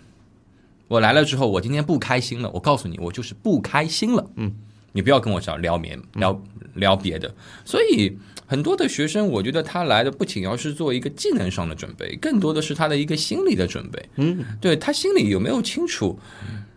[0.89, 4.29] 我来了之后，我今天不开心了，我告诉你，我就是不开心了。
[4.37, 4.53] 嗯，
[4.93, 6.43] 你不要跟我找聊眠聊
[6.75, 7.33] 聊别的。
[7.65, 14.09] 所以很多的学生，我觉得他来的不仅要是做一个技能上的准备，更多的是他的一个心理的准备。
[14.17, 16.19] 嗯，对他心里有没有清楚？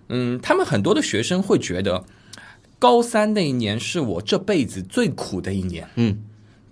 [0.10, 2.06] 嗯，他们很多的学生会觉得，
[2.78, 5.88] 高三那一年是我这辈子最苦的一年。
[5.96, 6.20] 嗯，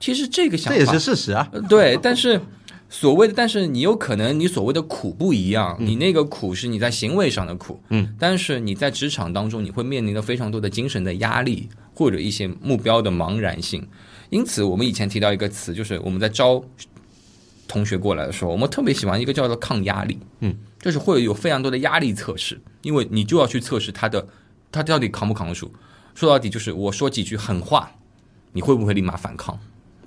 [0.01, 1.47] 其实这个想法这也是事实啊。
[1.53, 2.41] 呃对，但是
[2.89, 13.87] 所谓的，但是你有可能你所谓的苦不一样，你那个苦是你在行为上的苦，嗯，但是你在职场当中，你会面临着非常多的精神的压力，或者一些目标的茫然性。
[14.29, 16.61] 因此，我们以前提到一个词，就是我们在招
[17.67, 24.27] 同学过来的时候，我们特别喜欢一个叫做抗压力，嗯，就是会有非常多的压力测试，因为你就要去测试他的
[24.71, 25.71] 他到底扛不扛得住。
[26.15, 27.91] 说到底，就是我说几句狠话，
[28.51, 29.57] 你会不会立马反抗？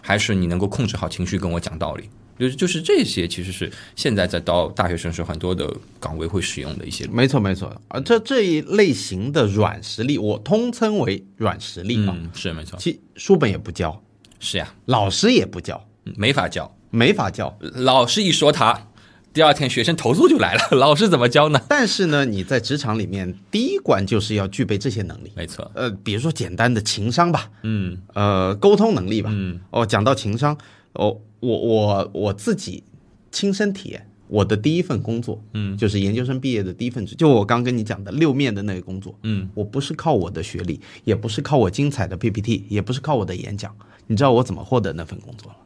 [0.07, 2.11] 还是你能够控制好情绪跟我讲道理？
[2.39, 7.07] 就是就是这些，其实是现在在到大学生时候很多的岗位会使用的一些。
[7.07, 12.15] 没错没错，啊，这这一类型的软实力，我通称为软实力啊。
[12.15, 14.03] 嗯，是没错，其书本也不教，
[14.41, 15.83] 是呀，老师也不教，
[16.17, 16.71] 没法教。
[16.91, 17.59] 没法教。
[17.61, 18.87] 老师一说他，
[19.35, 21.61] 第二天学生投诉就来了， 老师怎么教呢？
[21.69, 25.33] 但是呢，你在职场里面，第一关就是要具备这些能力。
[25.35, 29.31] 没错，呃，比如说简单的情商吧，嗯呃，沟通能力吧。
[29.35, 30.57] 嗯哦，讲到情商，
[30.93, 32.85] 哦，我我我自己
[33.33, 43.75] 亲身体验，我的第一份工作，嗯就是研究生毕业的第一份职，就我刚跟你讲的六面的那个工作，嗯，我不是靠我的学历，也不是靠我精彩的 PPT，也不是靠我的演讲，
[44.07, 45.57] 你知道我怎么获得那份工作了？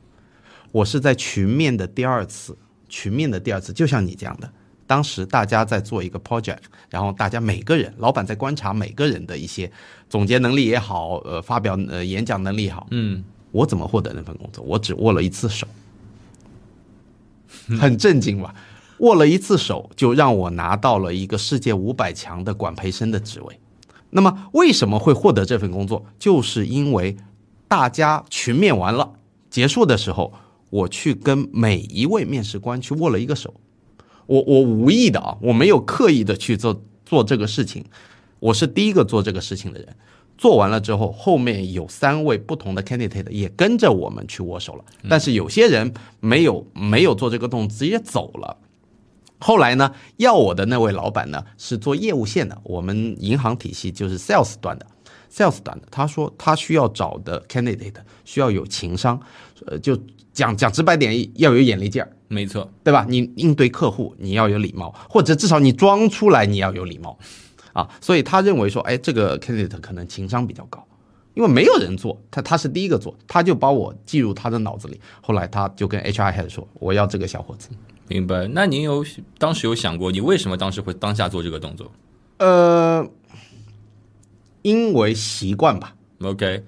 [0.73, 2.57] 我是在群面的第二次，
[2.89, 4.51] 群面的第二次，就像你这样的。
[4.87, 9.71] 当时大家在做一个 project，然后大家每个人，老板在观察每个人的一些
[10.09, 14.65] 总结能力也好，呃，发表呃演讲能力也好，嗯，我怎么获得那份工作？
[14.65, 15.67] 我只握了一次手，
[17.79, 18.55] 很震惊吧？
[19.01, 23.61] 握了一次手就让我拿到了一个世界五百强的管培生的职位。
[24.09, 26.07] 那么为什么会获得这份工作？
[26.19, 27.15] 就是因为
[27.69, 29.13] 大家群面完了
[29.51, 30.33] 结束的时候，
[30.71, 33.55] 我去跟每一位面试官去握了一个手。
[34.27, 37.85] 我我无意的啊，我没有刻意的去做做这个事情，
[38.41, 39.97] 我是第一个做这个事情的人。
[40.37, 48.57] 做完了之后，后面有三位不同的 candidate 也跟着我们去握手了，但是有些人没有没有做这个动作，直接走了。
[49.41, 54.87] 后来呢，要我的那位老板呢是做业务线的，我们银行体系就是 sales 端的
[55.33, 55.89] ，sales 端的。
[55.91, 59.21] 他说他需要找的 candidate 需要有情商，
[59.67, 59.99] 呃，就
[60.39, 62.09] 讲讲直白点，要有眼力劲儿。
[62.29, 63.05] 没错，对吧？
[63.09, 67.19] 你应对客户你要有礼貌，或者至少你装出来你要有礼貌，
[67.73, 70.87] 啊，所以他认为说，哎，这个 candidate 可能情商比较高，
[71.35, 75.01] 因为没有人做，他他是第一个做，他就把我记入他的脑子里。
[75.21, 77.71] 后来他就跟 HR head 说，我要这个小伙子。
[78.07, 78.47] 明白。
[78.47, 79.05] 那您有
[79.39, 81.91] 当时有想过，你为什么当时会当下做这个动作
[82.39, 83.05] 呃，
[84.63, 86.63] 因为习惯吧，？OK。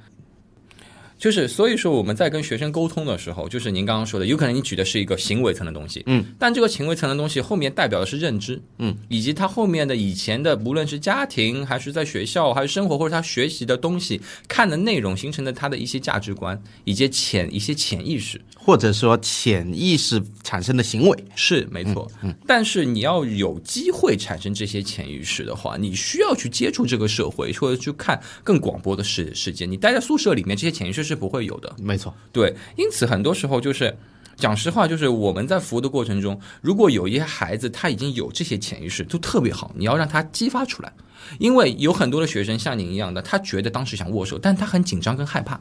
[1.20, 21.24] 就是，所以说我们在跟学生沟通的时候，就是您刚刚说的，有可能你举的是一个行为层的东西，嗯，但这个行为层的东西后面代表的是认知，嗯，以及他后面的以前的，无论是家庭还是在学校还是生活或者他学习的东西，看的内容形成的他的一些价值观，以及潜一些潜意识，或者说潜意识产生的行为。
[21.36, 29.66] 是没错，嗯，但是你要有机会产生这些潜意识的话，你需要去接触这个社会，或者去看更广博的世世界。
[29.66, 31.74] 你待在宿舍里面，这些潜意识是不会有的。
[31.78, 33.96] 没错，对，因此很多时候就是。
[34.36, 40.90] 讲实话，就是我们在服务的过程中，如果有一些孩子他已经有这些潜意识，就特别好，你要让他激发出来。
[41.38, 45.60] 因为有很多的学生像您一样的，他觉得当时想握手，但他很紧张跟害怕，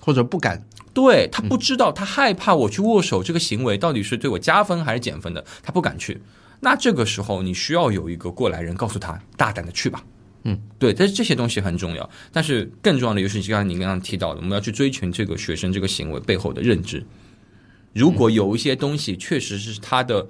[0.00, 0.62] 或者不敢。
[0.92, 6.20] 对他不知道，他害怕我去握手这个行为到底是对我加分还是减分的，他不敢去。
[6.60, 10.04] 那这个时候，你需要有一个过来人告诉他，大胆的去吧。
[10.44, 17.04] 嗯，对，但是这些东西很重要，但是更重要的就是刚才您刚刚提到的，我们要去追寻这个学生这个行为背后的认知。
[17.92, 20.26] 如果有一些东西确实是他的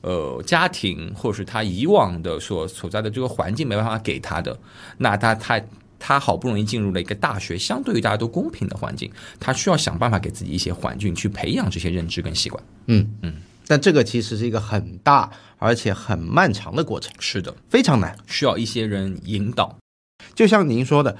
[0.00, 4.58] 呃家庭或者是他以往的所所在的这个环境没办法给他的，
[4.98, 5.60] 那他他
[5.98, 9.10] 他好不容易进入了一个大学，相对于大家都公平的环境，
[9.40, 12.62] 他需要想办法给自己一些环境去培养这些认知跟习惯。
[12.88, 13.34] 嗯嗯，
[13.66, 18.16] 但这个其实是一个很大而且很漫长的过程，是的，非常难。
[18.26, 19.78] 需要一些人引导。
[20.34, 21.16] 就像您说的，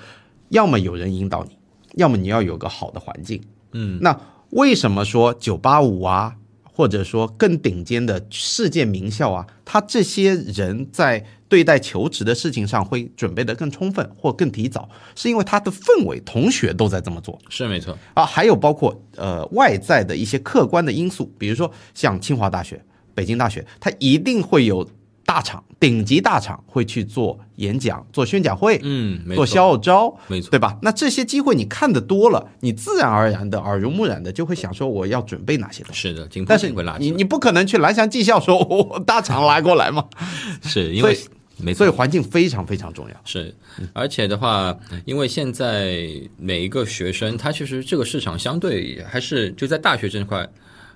[0.51, 1.57] 要么有人引导你，
[1.95, 3.43] 要么你要有个好的环境。
[3.73, 4.21] 嗯，那
[4.51, 17.97] 为什么说九八五啊，或者说更顶尖的世界名校啊，他这些人在对待求职的事情上会准备的更充分或更提早，是因为他的氛围，同学都在这么做是没错。
[18.15, 18.25] 啊。
[18.25, 22.83] 还有包括呃外在的一些客观的因素，比如说像清华大学、
[23.15, 24.89] 北京大学，它一定会有
[25.25, 30.51] 大厂、顶级大厂会去做演讲、做宣讲会，嗯，没做，校招，没错。
[30.51, 30.79] 对吧？
[30.83, 36.01] 那这些机会你看的多了，你自然而然的耳濡目染的就会想说我要准备哪些东西。
[36.01, 36.97] 是的，紧但是迫性会拉。
[36.99, 40.05] 你你不可能去蓝翔技校说我大厂拉过来嘛，
[40.63, 43.15] 是因为所没错所以，环境非常非常重要。
[43.25, 43.55] 是，
[43.93, 46.05] 而且的话，因为现在
[46.37, 50.47] 每一个学生，他其实这个市场相对还是就在大学这块，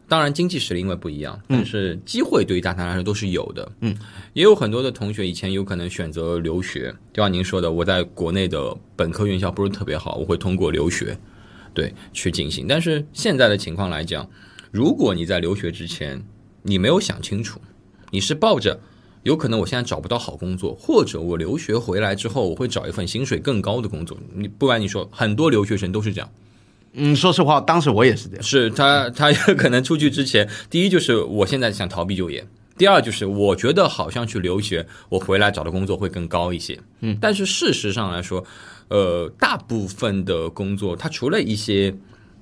[0.08, 3.70] 当然经济实力因为不一样，但是机会对于大家来说都是有的。
[3.82, 3.94] 嗯，
[4.32, 11.18] 也有很多的同学以前有可能选择留学，就像您说的，我在国内的本科院校不是特别好，我会通过留学
[11.74, 12.66] 对去进行。
[12.66, 14.28] 但是现在的情况来讲，
[14.70, 16.24] 如果你在留学之前
[16.62, 17.60] 你没有想清楚，
[18.10, 18.80] 你是抱着。
[19.24, 24.16] 有可能我现在找不到好工作，或者我留学回来之后，我会找一份薪水更高的工作。
[24.32, 26.30] 你不然你说，很多留学生都是这样，
[26.92, 28.42] 嗯，说实话，当时我也是这样。
[28.42, 36.78] 是他他有可能出去之前，第一就是我现在想逃避就业，第二就是我觉得好像去留学，我回来找的工作会更高一些。
[37.00, 38.44] 嗯，但是事实上来说，
[38.88, 41.94] 呃，大部分的工作，它除了一些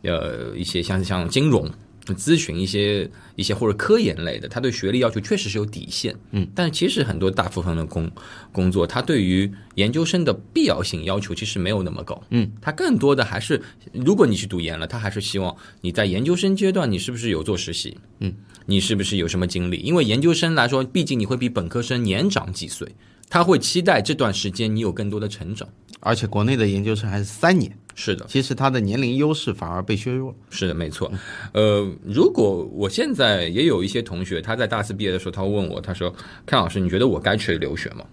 [0.03, 1.71] 呃一些像像金融。
[2.15, 8.11] 咨询一些一些或者科研类的，他对学历要求确实是有底线，嗯，但是其实很多大部分的工
[8.53, 13.61] 工作，他对于研究生的必要性要求其实没有那么高，嗯，他更多的还是，
[13.93, 18.33] 如果你去读研了，他还是希望你在研究生阶段你是不是有做实习，嗯，
[18.67, 19.79] 你是不是有什么经历？
[19.79, 22.95] 因为研究生来说，毕竟你会比本科生年长几岁，
[23.29, 25.69] 他会期待这段时间你有更多的成长。
[26.01, 30.37] 而且国内的研究生还是三年，是的，其实他的年龄优势反而被削弱了。
[30.51, 31.11] 是的，没错。
[31.53, 38.05] 呃，如果我现在也有一些同学，他在大四毕业的时候，他会问我，他说：“看老师，你觉得我该去留学吗？”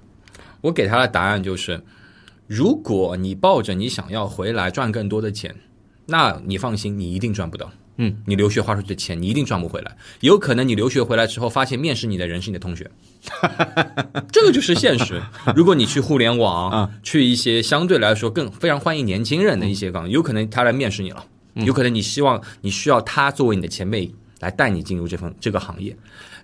[0.61, 1.79] 我给他的答案就是：
[2.47, 5.53] 如果你抱着你想要回来赚更多的钱，
[6.05, 7.69] 那你放心，你一定赚不到。
[7.97, 9.95] 嗯，你留学花出去的钱，你一定赚不回来。
[10.21, 12.89] 有可能你留学回来之后，发现面试你的人是你的同学，
[14.31, 15.21] 这个就是现实。
[15.55, 25.95] 如果你去互联网，去一些相对来说更非常欢迎年轻人的一些岗，有可能他来面试你了，有可能你希望你需要他作为你的前辈来带你进入这份这个行业。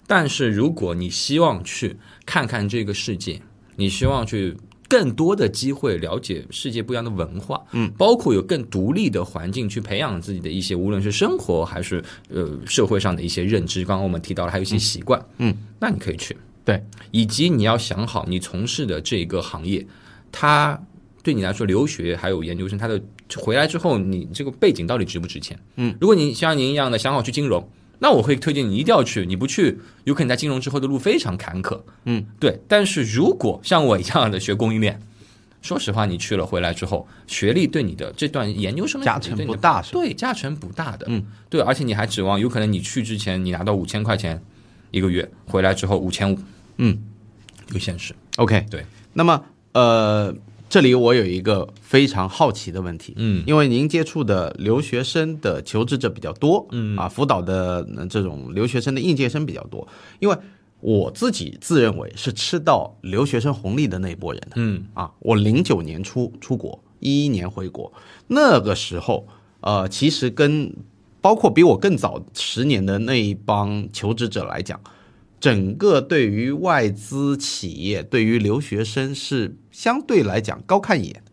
[0.06, 3.42] 但是如果你希望去看看这个世界，
[3.76, 4.56] 你希望去
[4.90, 13.86] 更多的机会了解世界不一样的文化，嗯，包括有更独立的环境去培养自己的一些，无论是生活还是呃社会上的一些认知。
[13.86, 16.36] 刚刚我们提到了还有一些习惯，嗯，那你可以去，
[16.66, 19.86] 对，以及你要想好你从事的这个行业，
[20.32, 20.82] 它
[21.22, 23.00] 对你来说留学还有研究生，它的
[23.38, 25.60] 回来之后你这个背景到底值不值钱？
[25.76, 27.66] 嗯，如果你像您一样的想好去金融。
[28.00, 31.82] 那我会推荐你一定要去，你不去，有可能在金融之后的路非常坎坷。
[32.06, 32.60] 嗯，对。
[32.68, 35.00] 但是如果像我一样的学供应链，
[35.62, 41.06] 说实话，你去了回来之后，学历对你的这段研究生的加成不大对，加成不大的。
[41.10, 44.42] 嗯，对，而且你还指望有可能你去之前你拿到五千块钱
[44.92, 46.40] 一个月，回来之后五千五，
[46.78, 46.98] 嗯，
[47.74, 48.16] 有现实。
[48.38, 48.86] OK，对。
[49.12, 49.44] 那么
[49.74, 50.34] 呃，
[50.70, 53.44] 这里我有一个非常好奇的问题，嗯。
[53.48, 56.96] 因为您接触的留学生的求职者比较多，嗯。
[56.96, 59.88] 啊，辅导的呃这种留学生的应届生比较多，
[60.20, 60.38] 因为
[60.80, 64.86] 我自己自认为是吃到留学生红利的那一波人的，嗯。
[64.94, 67.92] 啊，我零九年出出国，一一年回国，
[68.28, 69.28] 那个时候，
[69.62, 70.72] 呃，其实跟
[71.20, 74.80] 包括比我更早十年的那一帮求职者来讲，
[75.40, 81.24] 整个对于外资企业、对于留学生是相对来讲高看一眼。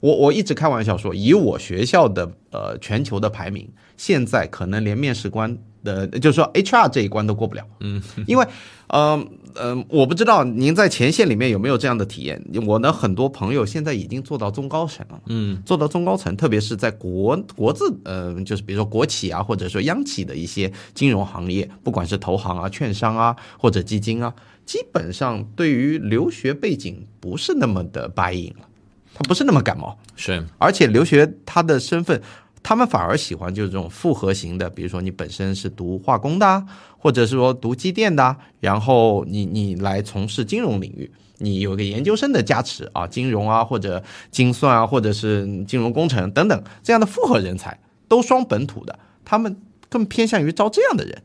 [0.00, 7.64] 我我一直开玩笑说，以我学校的呃全球的排名，现在可能连面试官的，就是说 HR 这一关都过不了。
[7.78, 8.44] 嗯，因为
[8.88, 9.24] 呃
[9.54, 12.44] 呃、我不知道您在前线里面有没有这样的体验。
[12.66, 24.34] 我的很多朋友现在已经做到中高层了，嗯，做到中高层，特别是在国国字，呃，就是比如说国企啊，或者说央企的一些金融行业，不管是投行啊、券商啊，或者基金啊，
[24.66, 28.68] 基本上对于留学背景不是那么的 buy in 了，
[29.14, 29.96] 他不是那么感冒。
[30.16, 32.20] 是而且留学他的身份，
[32.62, 36.66] 他们反而喜欢就是这种复合型的，比如说你本身是读化工的啊，
[36.98, 49.56] 或者是说读机电的啊，然后你你来从事金融领域，你有一个研究生的加持啊，金融啊或者精算啊，或者是金融工程等等这样的复合人才，都双本土的，他们
[49.88, 51.22] 更偏向于招这样的人。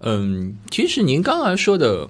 [0.00, 2.08] 嗯，其实您刚才说的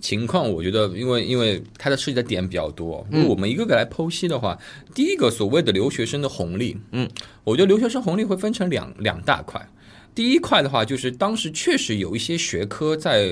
[0.00, 4.58] 情况，我觉得，因为因为它的涉及的点比较多，如果我们一个个来剖析的话，
[4.94, 7.08] 第一个所谓的留学生的红利，嗯，
[7.44, 9.68] 我觉得留学生红利会分成两两大块。
[10.14, 13.28] 第一块的话，就是当时确实有一些学科在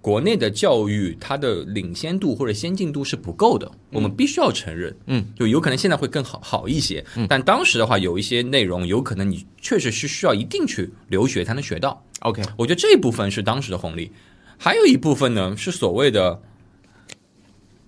[0.00, 4.94] 国内的教育，它的领先度或者先进度是不够的，我们必须要承认。
[5.06, 12.04] 嗯，就有可能现在会更好好一些，但当时的话，有一些内容有可能你确实是需要一定去留学才能学到。
[12.20, 14.10] OK，我觉得这一部分是当时的红利，
[14.56, 16.40] 还有一部分呢是所谓的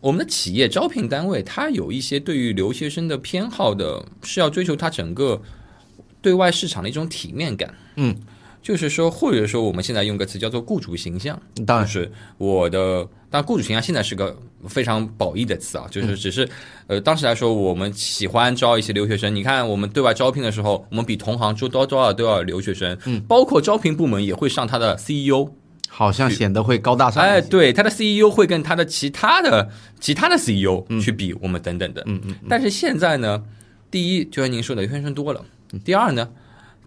[0.00, 5.40] 我们的企业招聘单位，它有一些对于留学生的偏好的，是要追求它整个
[6.20, 7.74] 对外市场的一种体面感。
[7.96, 8.14] 嗯，
[8.62, 14.36] 就是说，或者说我们现在用个词叫做雇主形象，当然是我的，但雇主形象现在是个
[14.68, 16.48] 非常褒义的词啊，就是只是、
[16.86, 19.34] 呃，当时来说，我们喜欢招一些留学生。
[19.34, 25.50] 你看，我们对外招聘的时候，我们比同行招多多少都要留学生，嗯，包括招聘部门也会上他的 CEO，
[25.88, 27.22] 好像显得会高大上。
[27.22, 29.70] 哎，对，他的 CEO 会跟他的其他的
[30.00, 33.42] 其他的 CEO 去比，我们等等的，嗯嗯但是现在呢，
[33.90, 35.40] 第一，就像您说的，留学生多了；
[35.84, 36.28] 第二呢，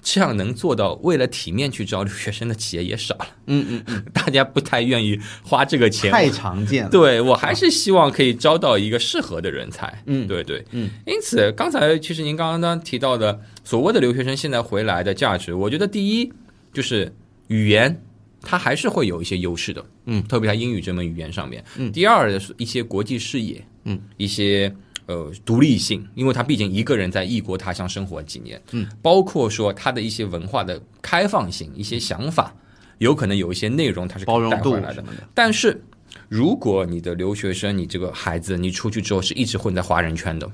[0.02, 6.12] 这样能做到为了体面去招留学生的企业也少了，嗯嗯嗯， 大家不太愿意花这个钱。
[6.12, 6.90] 太常见了。
[6.92, 10.02] 对我还是希望可以招到一个适合的人才。
[10.06, 10.90] 嗯对对，嗯。
[11.06, 16.32] 因此，刚才其实您刚刚提到的所谓的留学生现在回来的价值，我觉得第一
[16.72, 17.12] 就是
[17.48, 18.00] 语言。
[18.42, 21.92] 它还是会有一些优势的，嗯，特别在英语这门语言上面，嗯。
[21.92, 24.74] 第二的是一些国际视野，嗯，一些
[25.08, 32.56] 呃独立性，因为他毕竟一个人在异国他乡生活几年，嗯，包括说他的一些文化的开放性，一些想法，
[33.00, 35.04] 有可能有一些内容他是包容度来的。
[35.34, 35.84] 但是，
[36.28, 40.50] 如果你的留学生，你这个孩子，你出去之后是一直混在华人圈的，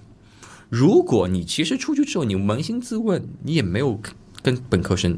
[0.69, 3.99] 如果你其实出去之后，你扪心自问，你也没有
[4.41, 5.17] 跟本科生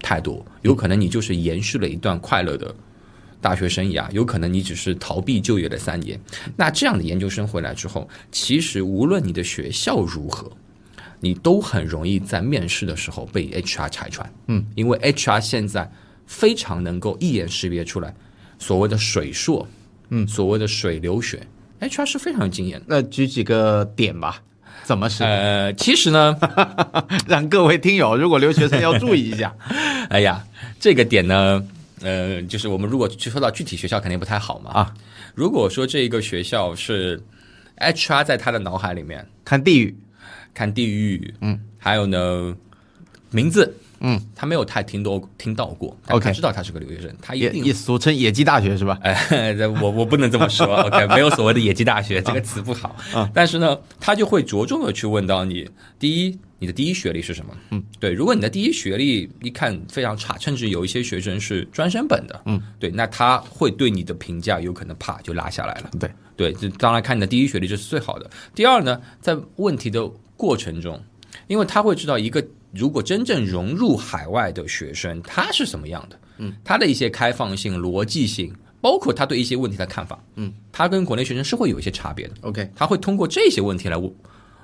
[0.00, 2.74] 太多，有可能你就是延续了一段快乐的
[3.40, 6.20] 大学生涯，有可能你只是逃避就业了三年。
[6.56, 10.50] 那这样的研究生回来之后，其实无论你的学校如何，
[11.20, 14.32] 你都很容易在面试的时候被 HR 拆穿。
[14.46, 15.90] 嗯，因为 HR 现在
[16.26, 18.14] 非常能够一眼识别出来
[18.58, 19.66] 所谓的水硕，
[20.10, 21.46] 嗯，所谓的水流学
[21.80, 22.86] ，HR 是非常有经验的。
[22.88, 24.42] 那举几个点吧，
[24.88, 25.22] 怎么是？
[25.22, 26.34] 呃，其实呢，
[27.28, 29.54] 让各位听友，如果留学生要注意一下。
[30.08, 30.42] 哎呀，
[30.80, 31.62] 这个点呢，
[32.00, 34.70] 呃，就是我们如果去说到具体学校，肯定不太好嘛。
[34.70, 34.94] 啊，
[35.34, 37.22] 如果说这一个学校是
[37.76, 39.94] HR 在他的脑海里面看地域，
[40.54, 42.56] 看地域，嗯，还有呢
[43.30, 48.98] 名字，嗯，他没有太听多听到过，OK 知道他是个留学生，他一定也也俗称野鸡大学是吧？
[49.02, 52.94] 哎，我我不能这么说， OK，没有所谓的野鸡大学这个词不好。
[53.12, 55.68] 啊但是呢，他就会着重的去问到你，
[55.98, 57.52] 第一，你的第一学历是什么？
[57.70, 65.90] 嗯，对，如果你的第一学历一看非常差，甚至有一些学生是专升本的，嗯，对，那他会对你的评价有可能啪就拉下来了。
[65.98, 68.30] 对，对，这当然看你的第一学历这是最好的。
[68.54, 71.00] 第二呢，在问题的过程中，
[71.46, 72.44] 因为他会知道一个
[72.78, 82.34] 如果真正融入海外的学生，他是什么样的，嗯，他的一些开放性、逻辑性，包括他对一些问题的看法，嗯，他跟国内学生是会有一些差别的。
[82.42, 84.14] OK，他会通过这些问题来问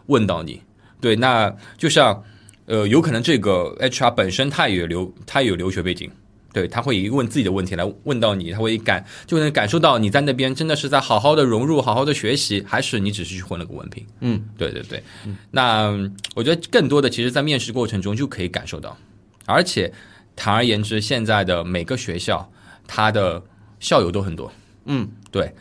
[0.06, 0.62] 问到你。
[1.00, 2.22] 对，那就像
[2.66, 6.08] 呃，有可能这个 HR 本身他也有留他也有留学背景，
[6.54, 14.06] 对他会以问自己的问题来问到你，他会感就能感受到你在那边真的是在好好的融入、好好的学习，还是你只是去混了个文凭。
[14.20, 15.02] 嗯，对对对。
[15.50, 18.96] 那嗯我觉得更多的，其实在面试过程中就可以感受到，
[19.44, 19.92] 而且
[20.36, 22.48] 坦而言之，现在的每个学校
[22.86, 23.42] 它的
[23.80, 24.52] 校友都很多。
[24.84, 25.52] 嗯，对，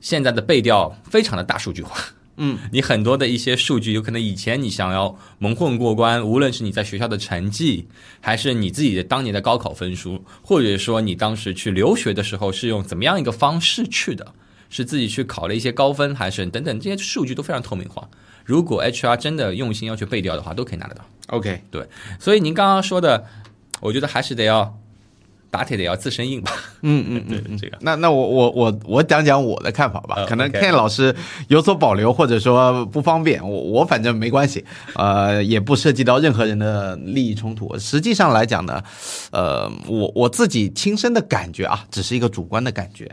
[0.00, 1.96] 现在的背调非常的大数据化。
[2.42, 7.86] 嗯，你很多的一些数据，有可能以前你想要蒙混过关，无论是你在学校的成绩，
[8.22, 14.32] 还是你自己的当年的高考分数，或者说你当时去留学的时候是用怎么样一个方式去的，
[14.70, 18.08] 是自己去考了一些高分，还是等等这些数据都非常透明化。
[18.46, 21.04] 如果 HR 真的用心要去背调的话，都可以拿得到。
[21.26, 21.86] OK，对
[22.18, 23.26] 所以您刚刚说的，
[23.80, 24.80] 我觉得还是得要
[25.50, 26.52] 打铁得要自身硬吧。
[26.82, 27.76] 嗯嗯 对这个。
[27.80, 31.14] 那那我我我我讲讲我的看法吧，呃可能 Ken 老师
[31.48, 37.76] 有所保留，或者说不方便，我我反正没关系，呃，也不涉及到任何人的利益冲突。
[37.78, 38.82] 实际上来讲呢，
[39.32, 43.10] 呃，我我自己亲身的感觉啊，只是一个主观的感觉，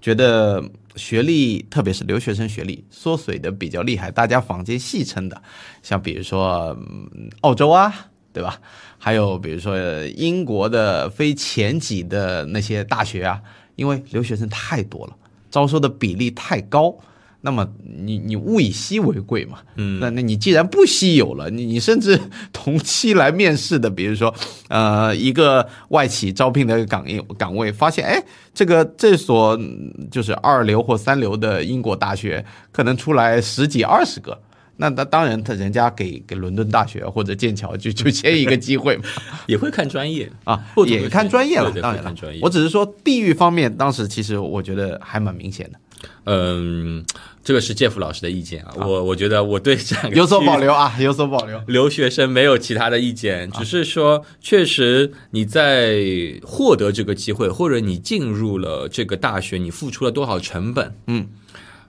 [0.00, 0.62] 觉得
[0.96, 5.42] 学历，特别是留学生学历缩水的比较厉害，大家坊间戏称的，
[5.82, 7.92] 像比如说、嗯澳洲啊，
[8.32, 8.60] 对吧？
[9.02, 9.76] 还有比如说
[10.14, 13.40] 英国的非前几的那些大学啊，
[13.76, 15.16] 因为留学生太多了，
[15.50, 16.94] 招收的比例太高。
[17.42, 17.66] 那么
[18.04, 22.20] 你你物以稀为贵嘛，嗯，那那你既然不稀有了，你你甚至
[22.52, 24.34] 同期来面试的，比如说
[24.68, 28.22] 呃一个外企招聘的岗位岗位，发现哎
[28.52, 34.38] 这个这所嗯就是二流或三流的英国大学，可能出来十几二十个，
[34.80, 39.04] 那那当然他人家给给伦敦大学或者剑桥就就签一个机会嘛，
[39.46, 42.40] 也会看专业啊不，也看专业了当然看专业。
[42.42, 45.78] 我只是说地域方面，当时其实我觉得还蛮明显的，
[46.24, 47.04] 嗯，
[47.44, 50.56] 这个是介夫老师的意见啊，我我觉得我对这样有所保。
[50.58, 51.62] 留啊，有所保留。
[51.66, 55.98] 留学生没有其他的意见，只是说，确实你在
[56.42, 60.94] 获得这个机会，或者你进入了这个大学，你付出了多少成本？
[61.06, 61.28] 嗯，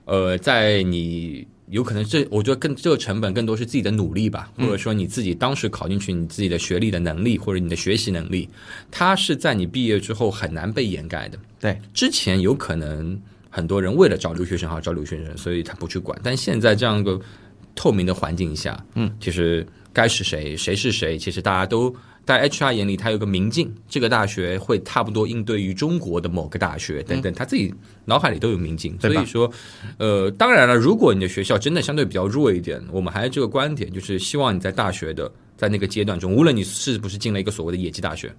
[0.04, 8.46] 呃，在你有可能这，我觉得更这个成本更多是自己的努力吧，或者说你自己当时考进去你自己的学历的能力，或者你的学习能力，
[8.90, 11.38] 它是在你毕业之后很难被掩盖的。
[11.58, 13.18] 对，之前有可能
[13.48, 16.20] 很多人为了招留学生好招留学生，所以他不去管。
[16.22, 17.18] 但现在这样一个
[17.74, 21.94] 透明的环境下，嗯，其实该是谁谁是谁，其实大家都
[22.24, 28.96] 在 HR 眼里，他有个明镜，这个大学会差不多应对于中国的某个大学等等，他自己脑海里都有明镜。
[29.00, 29.50] 所以说，
[29.98, 38.32] 呃，当然了，如果你的学校真的相对比较弱一点，我们还是这个观点，就是希望你在大学的在那个阶段中，无论你是不是进了一个所谓的野鸡大学。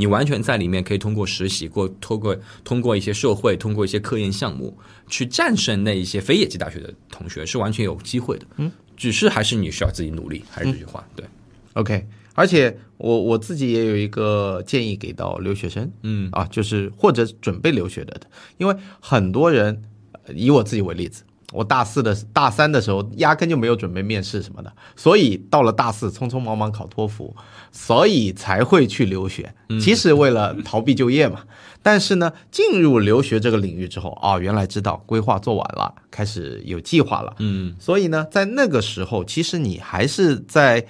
[0.00, 4.78] 你完全在里面可以通过实习，过通过通过一些社会，通过一些科研项目，
[5.08, 8.46] 去战胜那一些非野鸡大学的同学，是完全有机会的。
[8.58, 11.26] 嗯，只是还是你需要自己努力，还是这句话，对
[11.72, 12.06] ，OK，
[12.38, 16.28] 而且我我自己也有一个建议给到留学生，嗯。
[16.30, 18.20] 啊，就是或者准备留学的，
[18.58, 19.82] 因为很多人，
[20.24, 27.34] 呃以我自己为例子，我大四的大三的时候压根就没有准备面试什么的，所以到了大四匆匆忙忙考托福，
[27.72, 31.40] 所以才会去留学，其实为了逃避就业嘛。
[31.82, 37.74] 但是呢，进入留学这个领域之后，啊，原来知道规划做完了，开始有计划了，嗯。
[37.80, 40.84] 所以呢，在那个时候，其实你还是在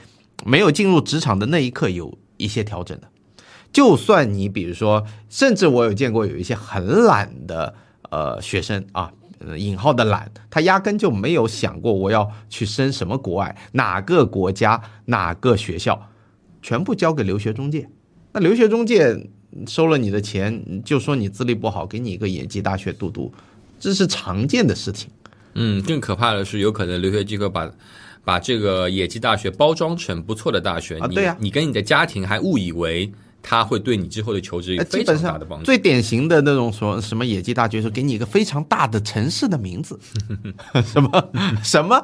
[0.45, 3.09] 没有进入职场的那一刻有一些调整的。
[3.73, 7.75] 就算你比如说，甚至我有见过有一些很懒的
[8.11, 9.13] 呃学生啊，
[9.57, 16.09] 引号的懒，他压根就没有想过我要去升什么国外，哪个国家，哪个学校，
[16.63, 17.89] 全部交给留学中介。
[18.33, 19.29] 那留学中介
[19.67, 23.33] 收了你的钱，就说你资历不好，给你一个野鸡大学读读，
[23.79, 25.11] 这是常见的事情。
[25.55, 27.71] 嗯，更可怕的是，有可能留学机构把
[28.25, 33.11] 把这个野鸡大学包装成不错的大学，你啊对呀你跟你的家庭还误以为
[33.43, 35.65] 他会对你之后的求职有呃非常大的帮助。
[35.65, 39.99] 最典型的那种说什么野鸡大学，是给你一个非常大的城市的名字，
[40.85, 41.31] 什么
[41.63, 42.03] 什么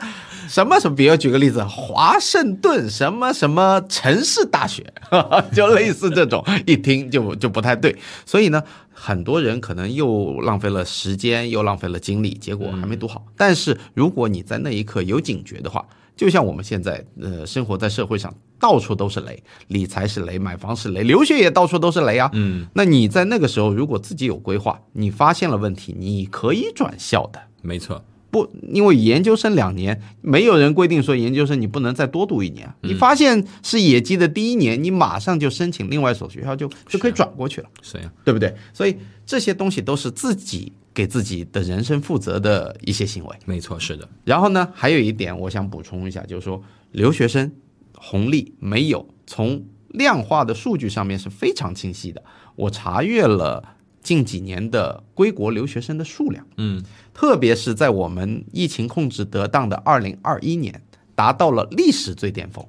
[0.48, 4.92] 什么什么，比如举个例子，华盛顿什么什么城市大学，
[5.52, 7.96] 就类似这种，一听就就不太对。
[8.24, 8.62] 所以呢，
[8.92, 13.26] 很多人可能又浪费了时间，又浪费了精力，结果还没读好。
[13.36, 15.84] 但是如果你在那一刻有警觉的话，
[16.16, 18.32] 就像我们现在呃生活在社会上，
[18.64, 22.30] 到处都是雷，理财是雷，买房是雷，留学也到处都是雷啊。
[22.32, 27.38] 嗯，那你在那个时候如果自己有规划，你发现了问题，你可以转校的。
[27.60, 32.72] 没错，不，因为研究生两年，没有人规定说研究生你不能再多读一年。
[32.80, 38.54] 你发现是野鸡的第一年，你马上就申请另外一所学校就就可以转过去了，是呀，对不对？
[38.72, 38.96] 所以
[39.26, 43.36] 这些东西都是自己给自己的人生负责的一些行为。
[43.44, 46.62] 没错，是的，然后呢，还有一点我想补充一下，就是说
[46.92, 47.52] 留学生
[48.06, 52.22] 红利没有从量化的数据上面是非常清晰的。
[52.54, 56.84] 我查阅了近几年的归国留学生的数量，嗯，
[57.14, 60.82] 特别是在我们疫情控制得当的二零二一年，
[61.14, 62.62] 达到了历史最巅峰，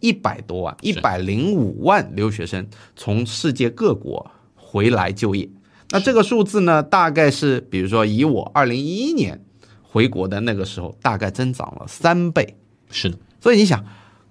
[0.00, 5.48] 一百多万，一百零五万留学生从世界各国回来就业。
[5.92, 9.42] 那这个数字呢，大概是比如说以我二零一一年
[9.82, 12.58] 回国的那个时候，大概增长了三倍。
[12.90, 13.84] 是的，所以你想，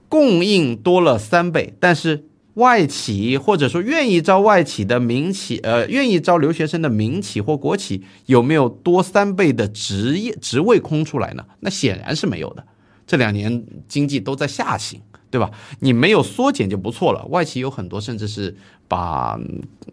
[0.10, 11.46] 供应多了三倍，但是外企或者说愿意招外企的民企，呃，愿意招留学生的民企或国企，有没有多三倍的职业职位空出来呢？
[11.62, 12.66] 那显然是没有的。
[13.08, 15.00] 这两年经济都在下行，
[15.32, 15.50] 对吧？
[15.80, 17.26] 你没有缩减就不错了。
[17.28, 18.56] 外企有很多甚至是
[18.88, 19.40] 把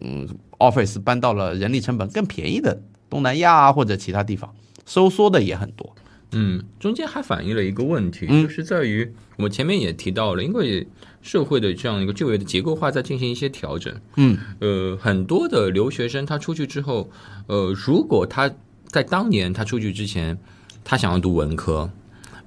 [0.01, 4.53] 嗯 office 搬到了人力成本更便宜的东南亚或者其他地方，
[4.85, 5.95] 收缩的也很多。
[6.31, 10.87] 嗯，中间还反映了一个问题，嗯就是在于我们前面也提到了，因为
[11.21, 13.93] 社会的这样一个就业的结构化在进行一些调整。
[14.15, 17.09] 嗯，呃，很多的留学生他出去之后，
[17.47, 18.51] 呃，如果他
[18.87, 20.37] 在当年他出去之前，
[20.83, 21.89] 他想要读文科。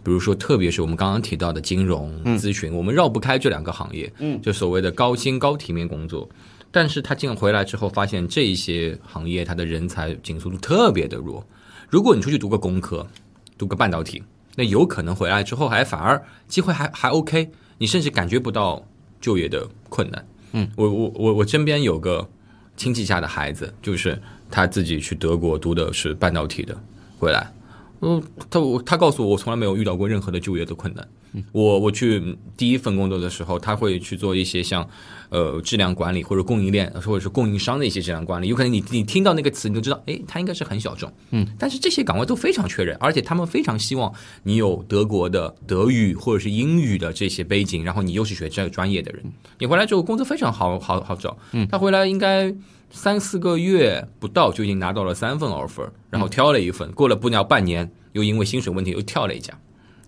[0.03, 6.27] 比如说，特别是我们刚刚提到的金融咨询，我们绕不开这两个行业，嗯，就所谓的高薪高体面工作。
[6.71, 11.47] 但是他进回来之后，发现这一些行业它的人才紧缩度特别的弱。
[11.91, 13.07] 如果你出去读个工科，
[13.61, 14.23] 读个半导体，
[14.57, 18.83] 那有可能回来之后还反而机会还还 OK，你甚至感觉不到
[19.21, 20.27] 就业的困难。
[20.53, 22.27] 嗯，我我我我身边有个
[22.75, 24.19] 亲戚家的孩子，就是
[24.51, 26.75] 他自己去德国读的是半导体的，
[27.19, 27.53] 回来，
[28.01, 31.07] 嗯，他我他告诉我，我从来没有遇到过任何的就业的困难。
[31.53, 34.89] 我我去第一份工作的时候，他会去做一些像
[35.29, 44.13] 呃质量管理或者供应链或者是供应商的一些质量管理，有可能你你听到那个词，你就知道，哎，他应该是很小众，嗯，但是这些岗位都非常缺人，而且他们非常希望
[44.43, 49.23] 你有德国的德语或者是英语的这些背景，然后你又是学这个专业的人，
[49.59, 52.55] 你回来之后工作非常好好好找，嗯，他回来应该。
[52.93, 59.57] 三四个月不到就已经拿到了三份 offer，然后挑了一份，过了不了半年，又因为薪水问题又跳了一家。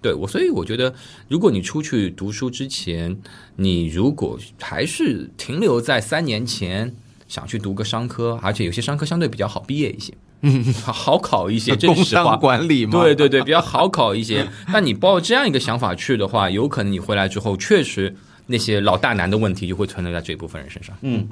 [0.03, 0.93] 对我，所以我觉得，
[1.29, 3.17] 如果你出去读书之前，
[3.57, 6.93] 你如果还是停留在三年前
[7.29, 12.39] 想去读个商科，而且有些商科相对比较好毕业一些， 嗯，好考一些，工商。
[12.41, 14.47] 管理嘛，对对对，比较好考一些。
[14.69, 18.15] 那你抱这样一个想法去的话，有可能你回来之后，确实
[18.49, 20.97] 那些老大难的问题就会存留在这一部分人身上。
[21.03, 21.29] 嗯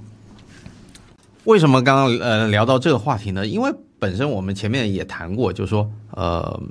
[1.44, 3.46] 为什么刚刚呃聊到这个话题呢？
[3.46, 6.62] 因为本身我们前面也谈过，就是说呃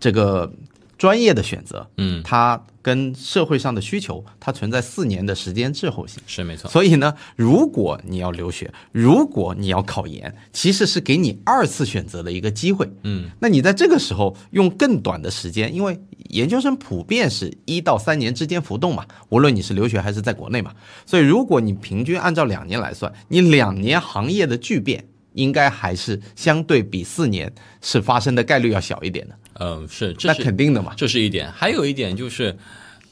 [0.00, 0.50] 这个
[0.96, 6.22] 专业的选择，嗯，它跟社会上的需求，它存在四年的时间滞后性。
[6.26, 6.70] 是没错。
[6.70, 12.88] 所以呢，如果你要留学，如果你要考研，其实是给你二次选择的一个机会。
[13.02, 15.98] 嗯，那你在这个时候用更短的时间，因为
[16.30, 20.72] 研究生普遍是一到三年之间浮动嘛，无论你是留学还是在国内嘛，
[21.06, 25.04] 所以如果你平均按照两年来算，你两年行业的巨变，
[25.34, 29.38] 应该还是相对比四年是发生的概率要小一点的。
[29.60, 30.92] 嗯，是，这那肯定的嘛。
[30.96, 32.56] 这是一点，还有一点就是，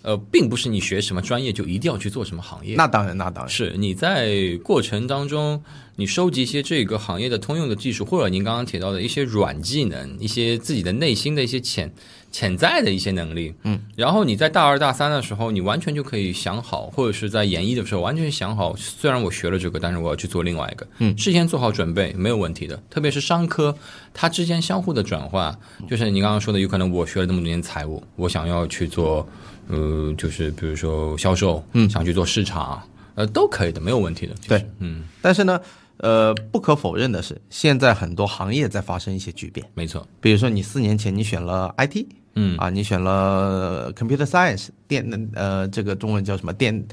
[0.02, 2.74] 呃，并不是你学什么专业就一定要去做什么行业。
[2.74, 3.48] 那当然，那当然。
[3.48, 5.62] 是你在过程当中，
[5.94, 11.92] 你收集一些这个行业的通用的技术，或者您刚刚提到的一些软技能，一些自己的内心的一些潜
[12.32, 21.16] 潜在的一些能力，嗯，然后你在大二大三的时候，你完全就可以想好，或者是在研一的时候完全想好，虽然我学了这个，但是我要去做另外一个，嗯。
[21.16, 22.82] 事先做好准备没有问题的。
[22.88, 23.76] 特别是商科，
[24.14, 25.56] 它之间相互的转换，
[25.88, 29.28] 就是你刚刚说的，有可能我学了那么多年财务，我想要去做，
[29.68, 32.82] 呃，就是比如说销售，嗯，想去做市场，
[33.14, 34.34] 呃，都可以的，没有问题的。
[34.48, 35.60] 对，嗯，但是呢，
[35.98, 39.64] 呃，不可否认的是，现在很多行业在发生一些巨变。
[39.74, 46.84] 没错，比如说，你四年前你选了 IT，嗯啊，你选了 computer science 电呃，这个中文叫什么电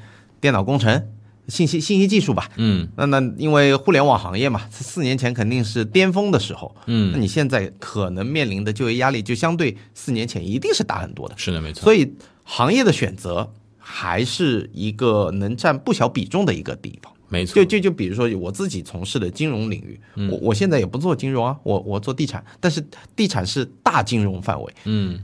[0.41, 1.07] 电脑工程、
[1.47, 2.49] 信息信息技术吧。
[2.57, 6.75] 嗯那那因为互联网行业嘛，四年前肯定是巅峰的时候。
[6.87, 11.35] 嗯那嗯，你现在可能面临的就业压力就相对四年前一定是大很多的。
[11.37, 11.83] 是的，没错。
[11.83, 12.13] 所以
[12.43, 17.11] 行业的选择还是一个能占不小比重的一个地方。
[17.31, 19.99] 没错，就就就比如说我自己从事的金融领域，
[20.31, 22.83] 我我现在也不做金融啊，我我做地产，但是
[23.15, 24.73] 地产是大金融范围。
[24.85, 25.19] 嗯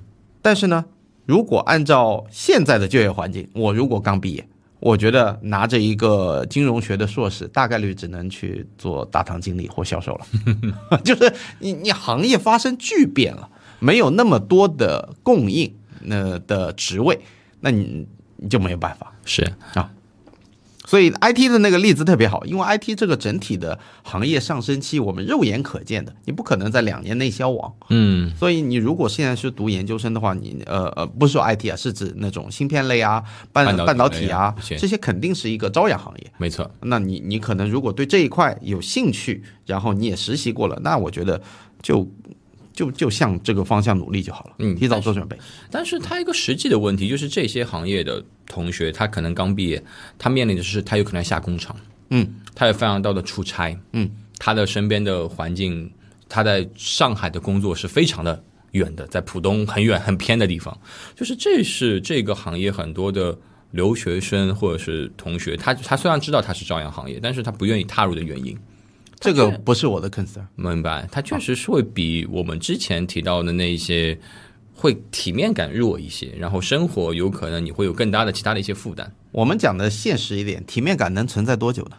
[0.45, 0.85] 但是呢，
[1.25, 4.47] 如果按照现在的就业环境，我如果刚毕业，
[4.79, 11.01] 我觉得拿着一个金融学的硕士，大概率只能去做大堂经理或销售了。
[11.03, 17.19] 就是你你行业发生巨变了，没有那么多的供应那的职位，
[17.61, 19.11] 那你你就没有办法。
[19.25, 19.51] 是，
[20.85, 27.73] 所以 IT 的那个例子特别好，因为 IT 这个整体的行业上升期，我们肉眼可见的，你不可能在两年内消亡。
[27.89, 36.31] 嗯所以你如果现在是读研究生的话，你呃呃不是说 IT 啊，是指那种芯片类啊、半半导体啊这些肯定是一个朝阳行业。
[36.37, 41.41] 没错，那你你可能如果对这一块有兴趣，然后你也实习过了，那我觉得
[41.81, 42.07] 就
[42.75, 45.37] 就就向这个方向努力就好了，嗯提早做准备。
[45.71, 49.81] 但是他一个实际的问题就是，这些行业的同学，他可能刚毕业，
[50.19, 51.75] 他面临的是他有可能下工厂，
[52.09, 55.89] 嗯，他有非常多的出差，嗯，他的身边的环境，
[56.27, 60.77] 他在上海的工作是非常的远的，在浦东很远很偏的地方，
[61.15, 63.37] 就是这是这个行业很多的
[63.71, 68.57] 留学生或者是同学，他他虽然知道他是朝阳行业，但是他不愿意踏入的原因。
[69.19, 70.45] 这个不是我的 concern。
[70.55, 74.17] 明白，它确实是会比我们之前提到的那些
[74.73, 79.11] 会体面感弱一些，然后生活有可能你会有更大的其他的一些负担。
[79.31, 81.97] 我们讲的现实一点，体面感能存在多久呢？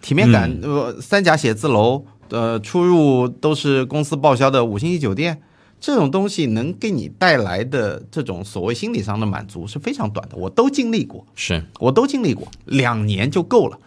[0.00, 5.42] 体面感，呃，三甲写字楼，呃，出入都是公司报销的五星级酒店，
[5.80, 10.36] 这种东西能给你带来的这种所谓心理上的满足是非常短的。
[10.36, 13.78] 我都经历过，是我都经历过，两年就够了。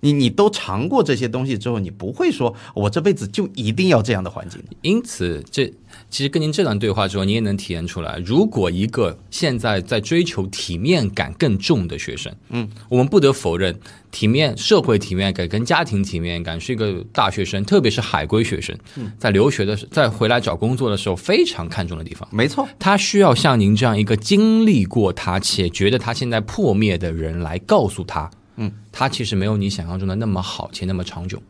[0.00, 4.62] 你你都尝过这些东西之后，你不会说我这辈子就一定要这样的环境。
[4.82, 5.72] 因此，这
[6.08, 13.78] 其实跟您这段对话之后，你也能体验出来，如果一个现在在追求体面感更重的学生，嗯，我们不得否认，
[14.10, 18.76] 体面、社会体面感跟家庭体面感是一个大学生，特别是海归学生，
[19.18, 22.26] 在留学的时，在回来找工作的时候非常看重的地方。
[22.32, 28.30] 没错，他需要像您这样一个经历过他且觉得他现在破灭的人来告诉他。
[28.60, 31.42] 嗯，它其实没有你想象中的那么好且那么长久，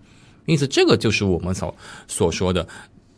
[0.47, 1.75] 因此这个就是我们所
[2.09, 2.67] 所说的，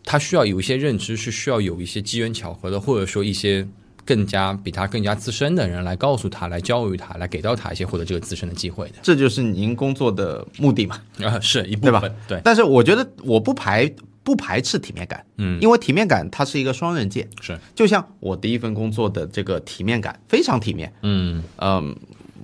[0.04, 3.66] 他需要有一些认知，是需要有一些机缘巧合的，或者说一些
[4.04, 8.94] 更加比他更加资深的人来告诉他、来教育他、来给到他一些获得这个自身的机会的。
[9.02, 11.00] 这就是您工作的目的嘛？
[11.22, 12.14] 啊，是一部对吧分，？
[12.26, 13.92] 对，但是我觉得我不排
[14.24, 21.96] 不排斥体面感，嗯，因为体面感它是一个双刃剑，是，就像我第一份工作的这个体面感非常体面，嗯，嗯，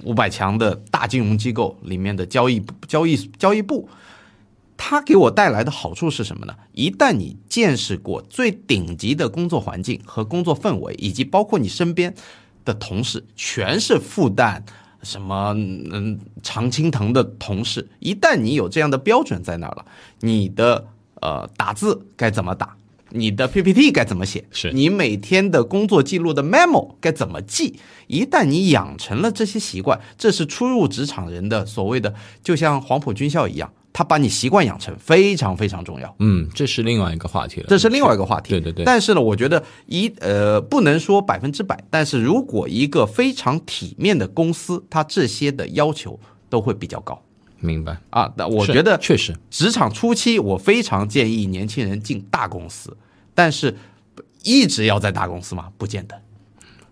[0.04, 3.88] 五百强的大金融机构里面的交易交易交易部，
[4.76, 6.54] 它给我带来的好处是什么呢？
[6.72, 12.14] 一旦你见识过最顶级的工作环境和工作氛围，以及包括你身边
[12.64, 14.62] 的同事全是复旦。
[15.00, 19.86] 什么嗯常青藤的同事，一旦你有这样的标准在那儿了，
[20.18, 20.84] 你的
[21.20, 22.76] 呃打字该怎么打，
[23.10, 27.78] 你的 PPT 该怎么写，是你每天的工作记录的 memo 该怎么记？
[28.06, 36.14] 一旦你养成了这些习惯，这是初入职场人的所谓的，就像黄埔军校一样，他把你习惯养成非常非常重要。
[36.18, 38.50] 嗯，这是另外一个话题了，这是另外一个话题。
[38.50, 47.22] 对对对但是呢，我觉得一呃不能说百分之百，但是如果一个非常体面的公司，它这些的要求都会比较高
[47.60, 47.98] 明白。
[48.10, 48.32] 啊。
[48.36, 52.96] 那我觉得确实，职场初期，我非常建议年轻人进大公司，
[53.34, 53.76] 但是
[54.42, 55.68] 一直要在大公司吗？
[55.76, 56.20] 不见得。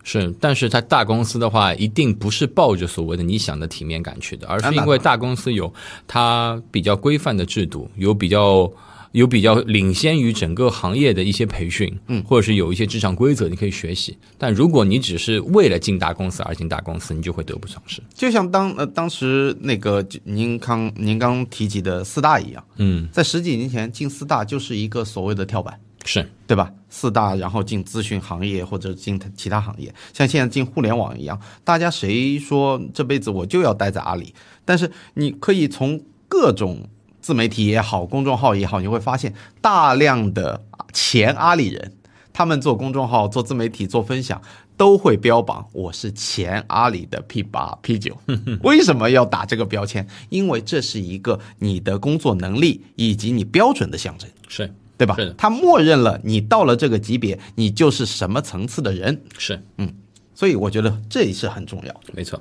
[0.02, 5.72] 是，但是它大公司的话，一定不是抱着所谓的你想的体面感去的，而是因为大公司有
[6.06, 8.70] 它比较规范的制度，有比较
[9.18, 14.14] 有比较领先于整个行业的一些培训，嗯，或者是有一些职场规则你可以学习。
[14.36, 18.02] 但如果你只是为了进大公司而进大公司，你就会得不偿失。
[18.12, 25.80] 就像当呃当时那个您刚您刚提及的四大一样，嗯，在十几年前进四大就是一个所谓的跳板。
[26.08, 26.72] 是对吧？
[26.88, 34.32] 四大，然后进咨询行业或者进其他行业，像现在进互联网一样，大家谁说这辈子我就要待在阿里？
[34.64, 36.88] 但是你可以从各种
[37.26, 40.62] 自媒体也好，公众号也好，你会发现大量的
[40.92, 41.92] 前阿里人，
[42.32, 44.40] 他们做公众号、做自媒体、做分享，
[44.76, 48.16] 都会标榜我是前阿里的 P 八、P 九。
[48.62, 50.06] 为什么要打这个标签？
[50.28, 54.30] 因为这是一个你的工作能力以及你标准的象征。
[54.46, 55.34] 是对吧是的？
[55.34, 59.92] 他默认了你到了这个级别，你就是什么层次的人，是，嗯
[60.32, 62.12] 所以我觉得这也是很重要的。
[62.12, 62.40] 没错。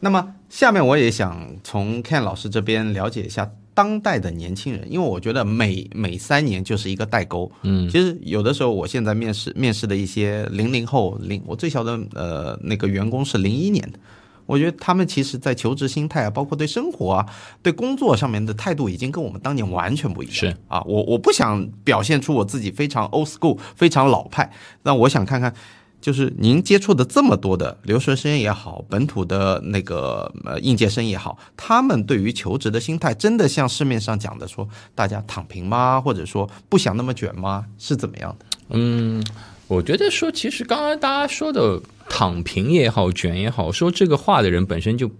[0.00, 7.50] 那么下面我也想从 Ken 老师这边了解一下当代的年轻人，因为我觉得每每三年就是一个代沟。
[7.62, 13.98] 嗯，其实有的时候我现在面试面试的一些零零后零，我最小的呃那个员工是零一年的。
[14.46, 17.26] 我觉得他们其实，在求职心态啊，包括对生活啊、
[17.62, 20.34] 对工作上面的态度，已经跟我们当年完全不一样。
[20.34, 24.50] 是啊，我我不想表现出我自己非常 old school、非常老派，
[24.84, 25.52] 那我想看看，
[26.00, 36.00] 就是您接触的这么多的留学生也好，本土的那个呃应届生也好，他们对于求职的心态，真的像市面上讲的说，大家躺平吗？
[36.00, 37.66] 或者说不想那么卷吗？
[37.78, 38.46] 是怎么样的？
[38.70, 39.22] 嗯，
[39.66, 45.10] 我觉得说，其实刚刚大家说的躺平也好，卷也好，说这个话的人本身就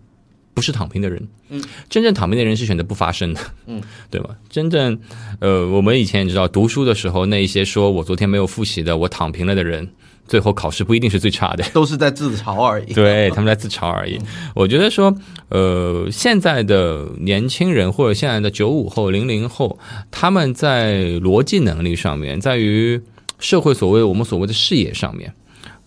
[0.55, 1.29] 不是躺平的人。
[1.49, 3.41] 嗯，真正躺平的人是选择不发声的。
[3.67, 4.37] 嗯，对吧？
[4.49, 4.99] 真正
[5.41, 9.89] 呃，我们以前也知道，读书的时候那一些说我昨天没有复习的，我躺平了的人，
[10.29, 11.65] 最后考试不一定是最差的。
[11.75, 12.93] 都是在自嘲而已。
[12.93, 14.19] 对，他们在自嘲而已。
[14.55, 15.13] 我觉得说，
[15.49, 19.79] 呃，现在的年轻人或者现在的九五后、零零后，
[20.11, 23.01] 他们在逻辑能力上面，在于
[23.41, 25.33] 社会所谓我们所谓的视野上面，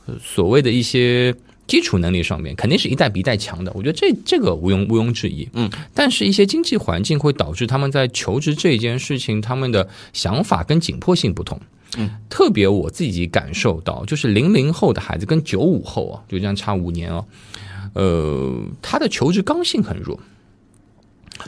[0.07, 1.33] 呃所谓的一些。
[1.67, 5.47] 基础能力上面肯定是一代比一代强的，我觉得这这个毋庸毋庸置疑。
[5.53, 11.57] 嗯，但是一些经济环境会导致他们在求职这件事情，他们的想法跟紧迫性不同。
[11.97, 17.25] 嗯，特别我自己感受到，就是零零后的孩子跟九五后啊，就这样差五年哦，
[17.93, 20.19] 呃，他的求职刚性很弱，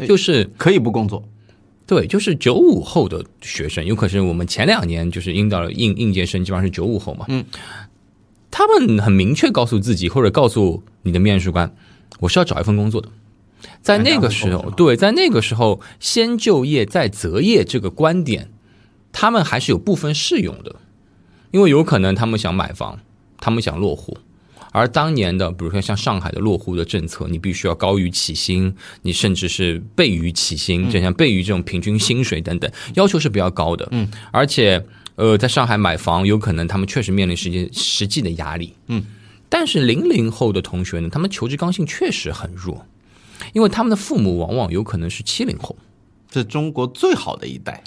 [0.08, 1.24] 就是可以不工作，
[1.86, 7.26] 对，就是九五后的学生，有可能是我们前两年就是应到了应应届生，基本上是九五后嘛。
[7.30, 7.46] 嗯，
[8.52, 11.74] 他们很明确告诉自己，或者告诉你的面试官，
[12.20, 13.10] 我是要找一份工作的。
[13.82, 18.50] 在那个时候，对，在那个时候，先就业再择业这个观点，
[19.14, 20.76] 他们还是有部分适用的，
[21.52, 23.00] 因为有可能他们想买房，
[23.38, 24.18] 他们想落户。
[24.72, 33.88] 而当年的，比如说像上海的落户的政策，你必须要高于起薪，你甚至是倍于起薪，就像倍于这种平均薪水等等，要求是比较高的。
[33.92, 34.84] 嗯，而且
[35.14, 38.74] 呃，在上海买房，有可能他们确实面临实际实际的压力。
[38.88, 39.04] 嗯，
[39.48, 42.84] 但是零零后的同学呢，他们求职刚性确实很弱，
[43.54, 45.78] 因为他们的父母往往有可能是七零后。
[46.32, 47.84] 这是中国最好的一代。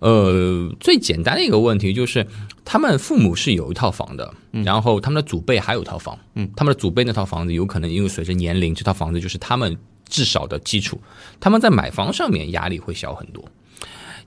[0.00, 2.26] 呃，最简单的一个问题就是，
[2.64, 9.76] 他们父母是有一套房的，然后他们的祖辈还有套房，嗯，他们的祖辈那套房子有可能因为随着年龄，这套房子就是他们
[10.08, 11.00] 至少的基础，
[11.38, 13.44] 他们在买房上面压力会小很多。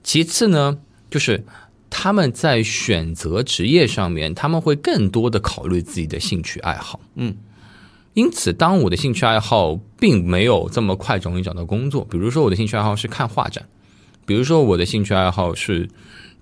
[0.02, 0.78] 其次呢，
[1.10, 1.44] 就是
[1.90, 7.36] 他们在选择职业上面，他们会更多的考虑自己的兴趣爱好，嗯。
[8.12, 13.66] 因此，当我的兴趣爱好并没有这么快容易找到工作，比如说我的兴趣爱好是看画展，
[14.26, 15.88] 比如说我的兴趣爱好是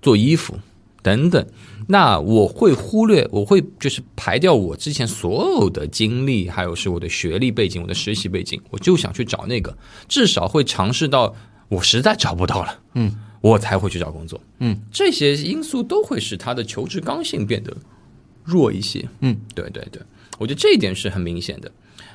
[0.01, 0.57] 做衣服
[1.01, 1.45] 等等，
[1.87, 9.77] 那我会忽略，我会就是排掉我之前所有的经历，还有是我的学历背景、我的实习背景，我就想去找那个，
[10.07, 11.35] 至少会尝试到
[11.67, 17.75] 我实在找不到了，嗯，我才会去找工作，嗯，这些因素都会使他的求职刚性变得
[18.43, 20.01] 弱一些，嗯，对对对，
[20.37, 21.69] 我觉得这一点是很明显的。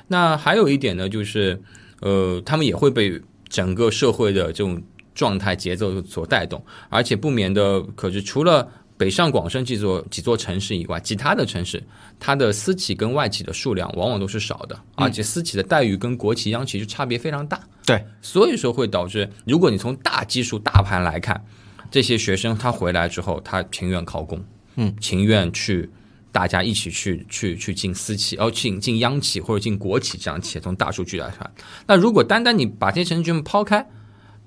[0.07, 1.61] 那还有一点呢，就是
[2.01, 4.81] 呃，他们也会被整个社会的这种
[5.19, 8.65] 状态节奏所带动，而且不免的，可是除了
[8.95, 11.83] 北上广深几座几座城市以外，其他的城市
[12.17, 17.59] 它的私企跟外企的数量往往都是少的，而且私企的待遇跟国企、央企就差别非常大。
[17.85, 21.43] 对，所以说会导致，如果你从大基数、大盘来看，
[21.91, 24.41] 这些学生他回来之后，他情愿考公，
[24.77, 25.89] 嗯，情愿去
[26.31, 31.49] 大家一起去去去进私企，哦，进进央企或者进国企这样企业，从大数据来看，
[31.85, 33.85] 那如果单单你把这些城市全部抛开，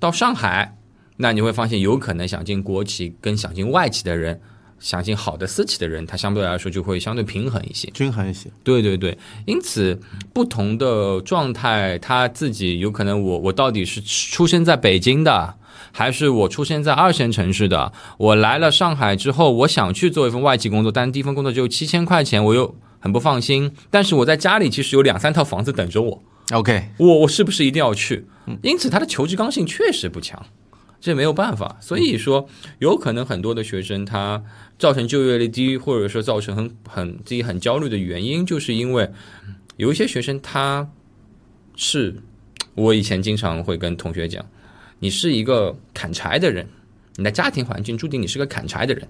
[0.03, 0.77] 到上海，
[1.19, 4.41] 那你会发现有可能想进国企跟想进外企的人。
[4.81, 7.89] 想进好的私企的人，他相对来说就会相对平衡一些。
[7.95, 8.51] 均衡一些。
[8.65, 9.97] 对对对，因此
[10.35, 15.55] 不同的状态，他自己有可能我我到底是出生在北京的，
[15.93, 17.93] 还是我出生在二线城市的？
[18.19, 23.73] 我来了上海之后，我想去做一份外企工作，但是第一份工作只有七千块钱，我又很不放心。
[23.89, 28.27] 但是我在家里其实有两三套房子等着我，OK，我我是不是一定要去？
[28.63, 30.45] 因此他的求职刚性确实不强，
[31.01, 31.79] 这没有办法。
[31.81, 32.49] 所以说，
[32.81, 34.43] 有可能很多的学生他
[34.79, 39.09] 造成就业率低，或者说造成很很自己很焦虑的原因，就是因为
[39.77, 40.91] 有一些学生他
[41.77, 42.17] 是，
[42.75, 44.45] 我以前经常会跟同学讲，
[44.99, 46.69] 你是一个砍柴的人，
[47.17, 49.09] 你的家庭环境注定你是个砍柴的人，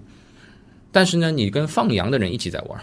[0.91, 2.81] 但是呢，你跟放羊的人一起在玩。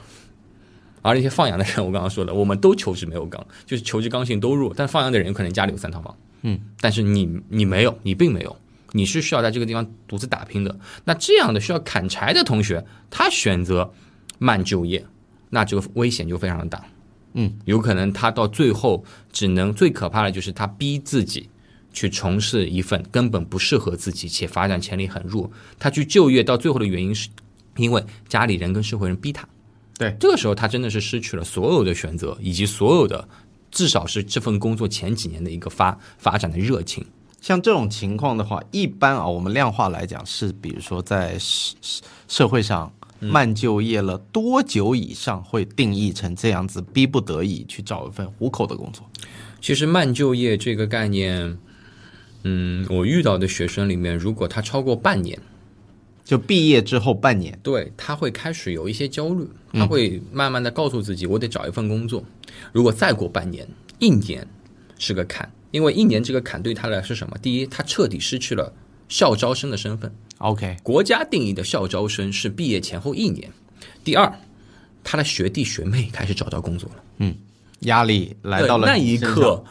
[1.02, 4.72] 而那些放羊的人，我刚刚说了，我们都求职没有刚，就是求职刚性都弱。
[4.76, 8.56] 但放羊的人有可能家里有三套房，嗯，但是你你没有，你并没有，
[8.92, 10.78] 你是需要在这个地方独自打拼的。
[11.04, 13.92] 那这样的需要砍柴的同学，他选择
[14.38, 15.04] 慢就业，
[15.50, 16.84] 那这个危险就非常的大。
[17.32, 21.48] 嗯，有可能他到最后只能最可怕的就是他逼自己
[21.92, 27.28] 去从事一份根本不适合自己且发展潜力很弱，他去就业到最后的原因是
[27.76, 29.48] 因为家里人跟社会人逼他。
[30.00, 33.28] 对这个时候他真的是失去了所有的选择，以及所有的
[33.70, 37.04] 至少是这份工作前几年的一个发发展的热情。
[37.42, 49.06] 像这种情况的话，一般啊，我们量化来讲是，比如说在社社社会上慢就业了多久以上，会定义成这样子，逼不得已去找一份糊口的工作。
[49.60, 51.58] 其实慢就业这个概念，
[52.44, 55.38] 嗯，我遇到的学生里面，如果他超过半年，
[56.30, 62.22] 就毕业之后半年，对他会开始有一些焦虑，他会慢慢的告诉自己，我得找一份工作。
[62.70, 63.66] 如果再过半年、
[63.98, 64.46] 一年
[64.96, 67.36] 是个坎，因为一年这个坎对他来说是什么？
[67.42, 68.72] 第一，他彻底失去了
[69.08, 70.08] 校招生的身份
[70.38, 73.50] ，OK，国家定义的校招生是毕业前后一年。
[74.04, 74.32] 第二，
[75.02, 77.02] 他的学弟学妹开始找到工作了。
[77.18, 77.34] 嗯
[77.80, 79.64] 压力来到了那一刻，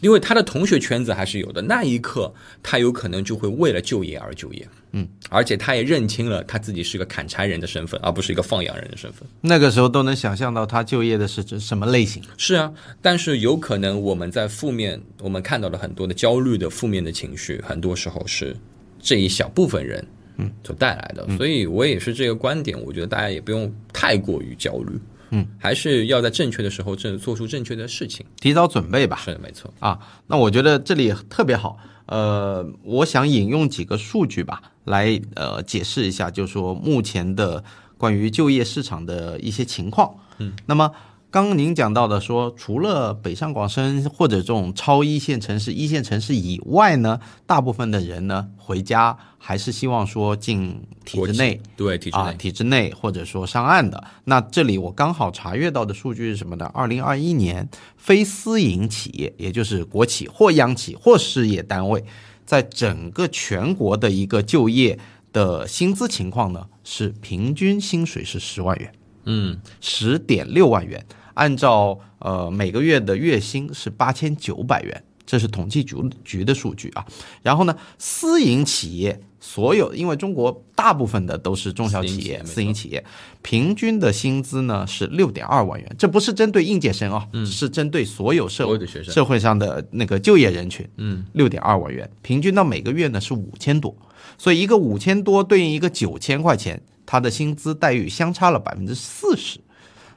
[0.00, 2.32] 因为他的同学圈子还是有的，那一刻
[2.62, 4.66] 他有可能就会为了就业而就业。
[4.92, 9.28] 嗯，而且他也认清了他自己是个砍柴人的身份，而不是一个放羊人的身份。
[9.40, 12.22] 那个时候都能想象到他就业的是指什么类型。
[12.38, 12.72] 是啊，
[13.02, 18.56] 但是有可能我们在负面，我们看到了很多的焦虑的负面的情绪，很多时候是
[19.00, 20.02] 这一小部分人
[20.38, 21.26] 嗯所带来的。
[21.36, 24.98] 所以我也是这个观点，我觉得大家也不用太过于焦虑，
[25.36, 28.24] 嗯，还是要在正确的时候正做出正确的事情。
[28.40, 29.20] 提早准备吧。
[29.24, 29.72] 是的，没错。
[29.80, 31.78] 啊，那我觉得这里特别好。
[32.06, 37.62] 呃，我想引用几个数据吧，来呃解释一下，就是说目前的
[37.98, 40.14] 关于就业市场的一些情况。
[40.38, 40.90] 嗯，那么。
[41.36, 54.02] 刚刚您讲到的说，除了北上广深或者这种超一线城市、一线城市以外呢，大部分的人呢回家还是希望说进体制内，对体制内，体制内或者说上岸的。
[54.24, 56.70] 那这里我刚好查阅到的数据是什么呢？
[56.72, 57.68] 二零二一年
[57.98, 62.02] 非私营企业，也就是国企或央企或事业单位，
[62.46, 64.98] 在整个全国的一个就业
[65.34, 68.90] 的薪资情况呢，是平均薪水是十万元，
[69.26, 71.04] 嗯，十点六万元。
[71.36, 77.04] 按照呃每个月的月薪是八千九百元，这是统计局局的数据啊。
[77.42, 83.04] 然后呢，私营企业所有，因为中国大部分的都是中小企业，私营企业
[83.42, 90.88] 平均的薪资呢是六点二万元，这不是针对应届生啊，是针对所有社会的社会上的那个就业人群。
[90.96, 93.94] 嗯，六点二万元，平均到每个月呢是五千多，
[94.38, 99.60] 所以一个五千多对应一个九千块钱，他的薪资待遇相差了百分之四十，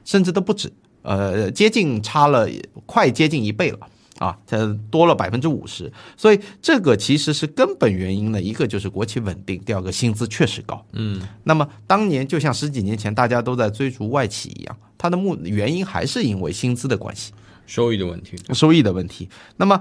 [0.04, 0.72] 甚至都不止。
[1.02, 2.48] 呃，接近差了
[2.86, 3.78] 快接近一倍了
[4.18, 4.58] 啊，它
[4.90, 8.40] 多了百分之五十，所以这个其实是根本原因呢。
[8.40, 10.84] 一个就是国企稳定，第二个薪资确实高。
[10.92, 17.32] 嗯，那么当年就像十几年前大家都在追逐外企一样，它的目原因还是因为薪资的关系，
[17.64, 19.28] 收益的问题，收益的问题。
[19.56, 19.80] 那么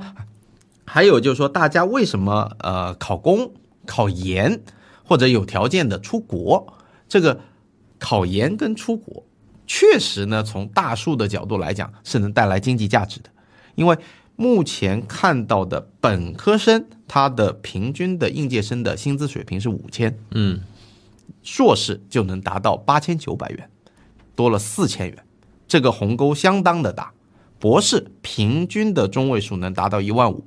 [0.86, 3.52] 还有就是说，大家为什么呃考公、
[3.86, 4.62] 考研
[5.04, 6.74] 或者有条件的出国？
[7.10, 7.42] 这个
[7.98, 9.26] 考研跟出国。
[9.72, 13.30] 确实呢，从大数的角度来讲，是能带来经济价值的。
[13.76, 13.96] 因为
[14.36, 20.62] 目前看到的本科生，他的平均的应届生的薪资水平是五千，嗯，
[21.44, 23.70] 硕士就能达到八千九百元，
[24.36, 25.24] 多了四千元，
[25.68, 27.14] 这个鸿沟相当的大。
[27.60, 30.44] 博士平均的中位数能达到一万五，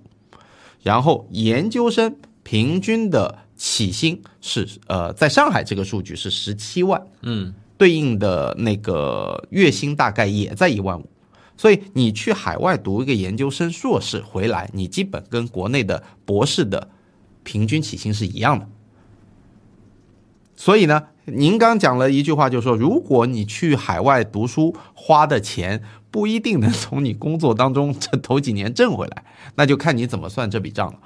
[0.82, 7.54] 然后研究生平均的起薪是呃，在上海这个数据是十七万，嗯。
[7.76, 11.08] 对应的那个月薪大概也在一万五，
[11.56, 16.90] 所以你去海外读一个研究生、硕士回来，你基本跟国内的博士的
[17.42, 18.68] 平均起薪是一样的。
[20.54, 29.24] 所以呢，您刚讲了一句话，就是说，如果你去海外读书花的钱不一定能从你工作当中这头几年挣回来，
[29.56, 30.98] 那就看你怎么算这笔账了。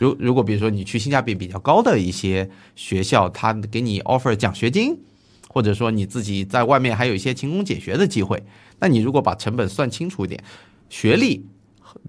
[0.00, 4.98] 如如果比如说你去性价比比较高的一些学校，他给你 offer 奖学金。
[5.54, 8.42] 或者说你自己在外面还有一些勤工俭学的机会，
[8.80, 10.42] 那你如果把成本算清楚一点，
[10.90, 11.46] 学历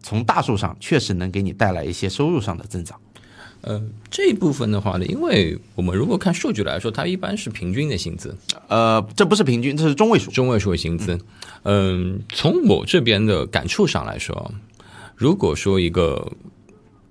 [0.02, 3.00] 从大数上确实能给你带来一些收入上的增长。
[3.62, 3.80] 呃，
[4.10, 8.36] 这一部分的话呢，因为我们如果看数据来说，它一般是平均的薪资。
[8.68, 11.20] 呃，这不是平均，这是中位数，中位数的薪资。
[11.62, 14.52] 嗯，从我这边的感触上来说，
[15.16, 16.32] 如果说一个。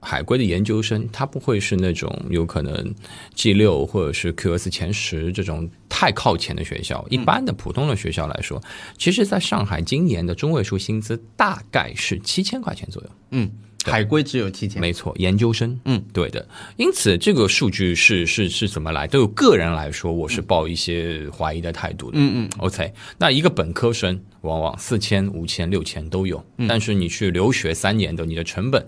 [0.05, 2.95] 海归的研究生，他不会是那种有可能
[3.35, 7.05] G 六或者是 QS 前十这种太靠前的学校。
[7.11, 8.63] 一般的普通的学校来说，
[8.99, 13.11] 其实在上海今年的中位数薪资大概是七千块钱左右。
[13.31, 13.51] 嗯，
[13.85, 15.79] 海归只有七千，没错，研究生。
[15.87, 16.47] 嗯，对的。
[16.77, 19.07] 因此，这个数据是是是怎么来？
[19.07, 22.19] 对我个人来说，我是抱一些怀疑的态度的。
[22.19, 22.93] 嗯嗯，OK。
[23.19, 28.87] 那一个本科生往往四千、五千、六千都有，但是你去留学三年的，你的成本。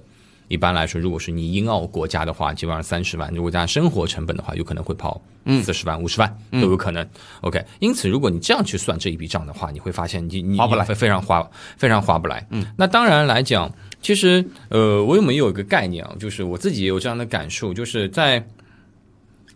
[0.48, 5.20] 一般来说，如果是你英澳国家的话，基本上三十万；如果加生活成本的话，有可能会跑
[5.64, 7.08] 四十万、五十万都有可能。
[7.40, 12.46] OK，因此如果你这样去算这一笔账的话，你会发现你你划不来，非常划非常划不来。
[12.50, 16.14] 嗯，那当然来讲，其实呃，我有没有一个概念啊？
[16.18, 18.46] 就是我自己也有这样的感受，就是在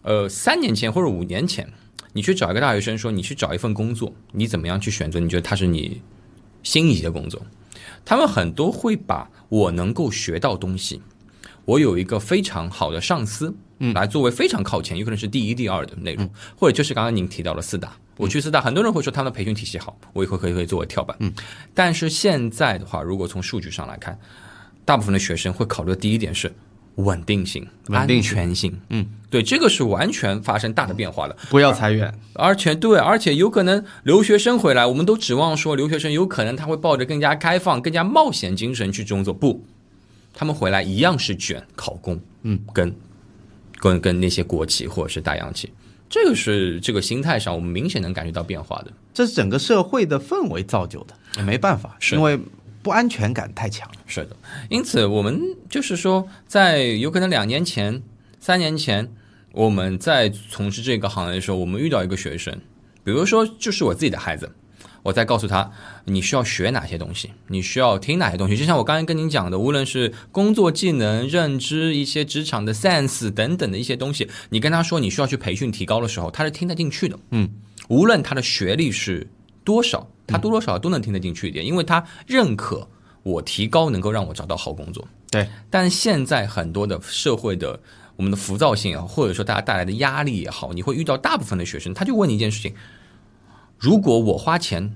[0.03, 1.73] 呃三年前或者五年前，
[2.15, 5.21] 你去找一个大学生说你去找一份工作，你怎么样去选择？
[5.21, 6.03] 你觉得他是你
[6.65, 7.41] 心仪的工作？
[8.05, 11.03] 他们很多会把我能够学到东西，
[11.67, 21.31] 我有一个非常好的上司，嗯，来作为非常靠前，有可能是第一、第二的内容，或者就是刚刚您提到了四大，我去四大，很多人会说他们的培训体系好，我以后可以可以作为跳板，嗯，
[21.75, 24.19] 但是现在的话，如果从数据上来看，
[24.87, 26.51] 大部分的学生会考虑的第一点是。
[26.97, 31.37] 稳定性、安全性，嗯，对，这个是完全发生大的变化的。
[31.49, 39.33] 不要裁员，而且对，而且有可能留学生回来，我们都指望说留学生有可能他会抱着更加开放、更加冒险精神去工作。
[39.33, 39.65] 不，
[40.35, 42.95] 他们回来一样是卷考公，嗯，跟
[43.79, 45.73] 跟跟那些国企或者是大央企，
[46.09, 48.93] 这个是这个心态上我们明显能感觉到变化的。
[49.15, 52.39] 这是整个社会的氛围造就的，也没办法，是因为。
[52.83, 54.37] 不安全感太强，是的，
[54.69, 58.03] 因此我们就是说，在有可能两年前、
[58.41, 59.13] 三年前，
[59.53, 62.59] 我们在从事这个行业的时候，我们遇到一个学生，
[63.05, 64.53] 比如说就是我自己的孩子，
[65.03, 65.71] 我在告诉他
[66.05, 68.57] 你需要学哪些东西，你需要听哪些东西。
[68.57, 77.19] 就像我刚才跟您讲的，无论是工作技能、认知、一些职场的 sense 等等的一些东西，你跟他说你需要去培训提高的时候，他是听得进去的。
[77.31, 77.49] 嗯，
[77.89, 79.27] 无论他的学历是
[79.65, 82.89] 多少，他多多少少都能听得进去一点，因为他认可
[83.23, 85.07] 我提高能够让我找到好工作。
[85.31, 87.79] 对，但现在很多的社会的
[88.17, 92.75] 我们的浮躁性啊，或者说大家带来的压力也好，你会遇到大部分的学生，他就问你一件事情：
[93.79, 94.95] 如果我花钱，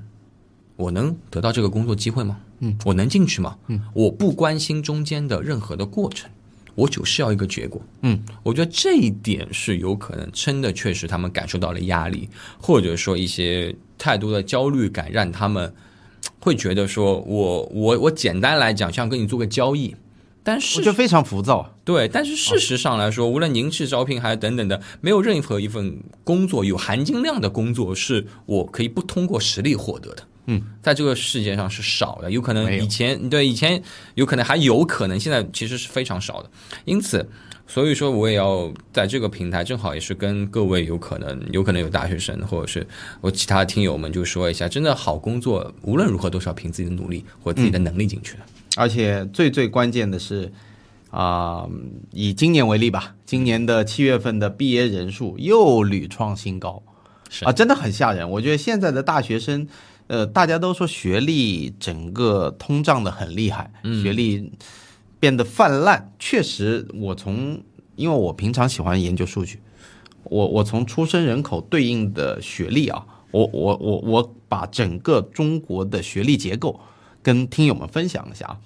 [0.76, 2.40] 我能得到这个工作机会吗？
[2.60, 3.58] 嗯，我能进去吗？
[3.68, 6.30] 嗯，我不关心中间的任何的过程，
[6.74, 7.80] 我就是要一个结果。
[8.02, 12.28] 嗯，我觉得这一点是有可能真的确实他们感受到了压力，
[12.58, 15.74] 或者说一些太多的焦虑感，让他们
[16.40, 19.94] 会觉得说我我我简单来讲，想跟你做个交易。
[20.46, 21.74] 但是我觉得非常浮躁。
[21.84, 30.24] 对，但是事实上来说，无论您是招聘还是等等的，没有任何一份工作有含金量的工作是我可以不通过实力获得的。
[30.46, 33.82] 嗯，在这个世界上是少的，有可能以前对以前
[34.14, 36.50] 有可能还有可能，现在其实是非常少的。
[36.84, 37.28] 因此，
[37.66, 42.86] 所以说我也要在这个平台，正好也是跟各位有可能有可能有大学生或者是
[43.20, 48.40] 我其他听友们就说一下，真的好工作无论如何都是要凭自己的努力或自己的能力进去的。
[48.76, 50.52] 而且最最关键的是，
[51.10, 51.64] 啊、
[52.10, 56.82] 以今年为例吧，今年的七月份的毕业人数又屡创新高，
[57.30, 58.28] 是啊，真的很吓人。
[58.28, 59.68] 我觉得现在的大学生，
[60.06, 63.72] 呃，大家都说学历整个通胀的很厉害，
[64.02, 64.52] 学历
[65.18, 66.12] 变得泛滥。
[66.18, 67.62] 确实，我从
[67.96, 69.60] 因为我平常喜欢研究数据，
[70.24, 76.78] 我我从出生人口对应的学历啊，我我我我把整个中国的学历结构
[77.22, 78.58] 跟听友们分享一下啊。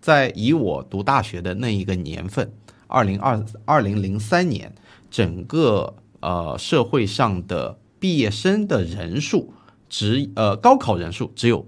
[0.00, 2.52] 在以我读大学的那一个年份，
[2.86, 4.74] 二零二二零零三年，
[5.10, 9.52] 整个呃社会上的毕业生的人数
[9.88, 11.66] 只呃高考人数只有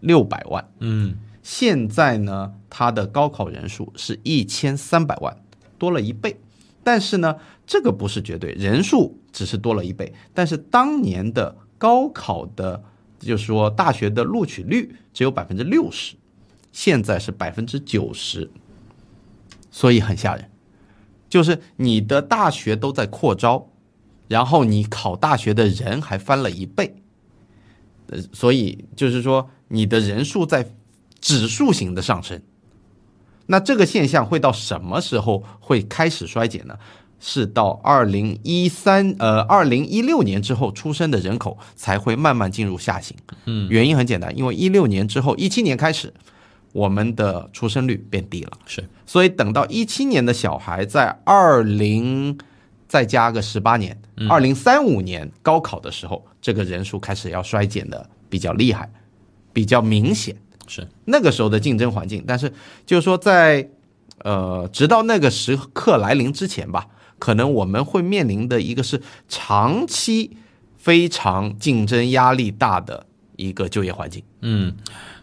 [0.00, 5.36] 六百万，嗯，现在呢，它的高考人数是一千三百万，
[5.78, 6.40] 多了一倍。
[6.84, 7.36] 但是呢，
[7.66, 12.82] 这个不是绝对，人数只是多了一倍，但是当年的高考的，
[13.18, 16.14] 就是说大学的录取率只有百分之六十，
[16.72, 18.50] 现在是百分之九十，
[19.70, 20.50] 所以很吓人。
[21.28, 23.68] 就是你的大学都在扩招，
[24.28, 27.02] 然后你考大学的人还翻了一倍，
[28.08, 30.70] 呃，所以就是说你的人数在
[31.20, 32.40] 指数型的上升。
[33.46, 36.76] 那这个现象会到什么时候会开始衰减呢？
[37.20, 43.16] 是到二零一三呃二零一六年之后出生的人口才会慢慢进入下行。
[43.46, 46.14] 嗯，原因很简单，因为一六年之后一七年开始，
[46.72, 48.52] 我们的出生率变低了。
[48.66, 52.38] 是所以等到一七年的小孩在二零
[52.88, 53.96] 再加个十八年，
[54.28, 58.90] 二零三五年高考的时候，这个人数开始要衰减的比较厉害，
[59.52, 60.34] 比较明显。
[60.66, 62.52] 是，那个时候的竞争环境，但是
[62.84, 63.68] 就是说在
[64.24, 66.88] 呃，直到那个时刻来临之前吧，
[67.18, 70.36] 可能我们会面临的一个是长期
[70.76, 73.06] 非常竞争压力大的
[73.36, 74.22] 一个就业环境。
[74.40, 74.76] 嗯，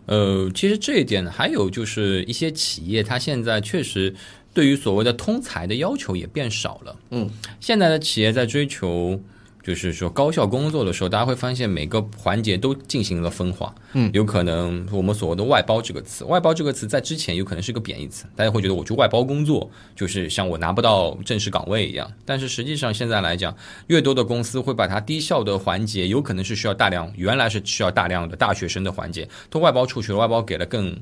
[0.05, 4.15] 呃，其实这一点还有就是一些企业，它现在确实
[4.55, 6.95] 对于所谓的通才的要求也变少了。
[7.11, 7.29] 嗯，
[7.59, 9.21] 现在的企业在追求
[9.61, 13.73] 就是说高效工作的时候，大家会发现每个环节都进行了分化。
[13.93, 22.09] 嗯，有可能我们所谓的外包这个词，外包这个词在之前有可能是个贬义词，大家会觉得我去外包工作就是像我拿不到正式岗位一样。
[22.23, 23.53] 但是实际上现在来讲，
[23.87, 30.95] 越多的公司会把它低效的环节，有可能是需要大量原来是需要大量的大学生的环节，都外包出去了，外包给了更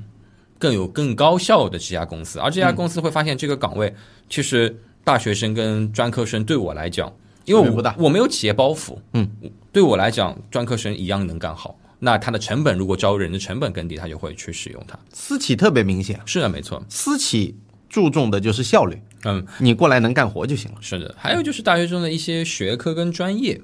[0.58, 3.94] 更有更高效的这家公司，而这家公司会发现这个岗位
[4.28, 7.12] 其实大学生跟专科生对我来讲，
[7.44, 9.28] 因为我不大我没有企业包袱，嗯，
[9.72, 11.78] 对我来讲专科生一样能干好。
[12.00, 14.98] 那它的成本如果招人的成本更低，他就会去使用它。
[15.12, 17.56] 私企特别明显，是的，没错，私企
[17.88, 20.78] 注重的就是效率，嗯，你过来能干活就行了。
[20.82, 21.14] 是的。
[21.16, 23.58] 还有就是大学中的一些学科跟专业，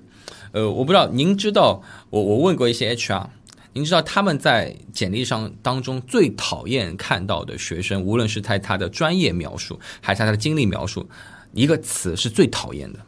[0.52, 3.26] 呃，我不知道您知道，我我问过一些 HR，
[3.72, 11.08] 您知道他们在简历上当中最讨厌看到的学生，无论是在他的专业描述还是他的经历描述，
[11.52, 12.98] 一个词是最讨厌的。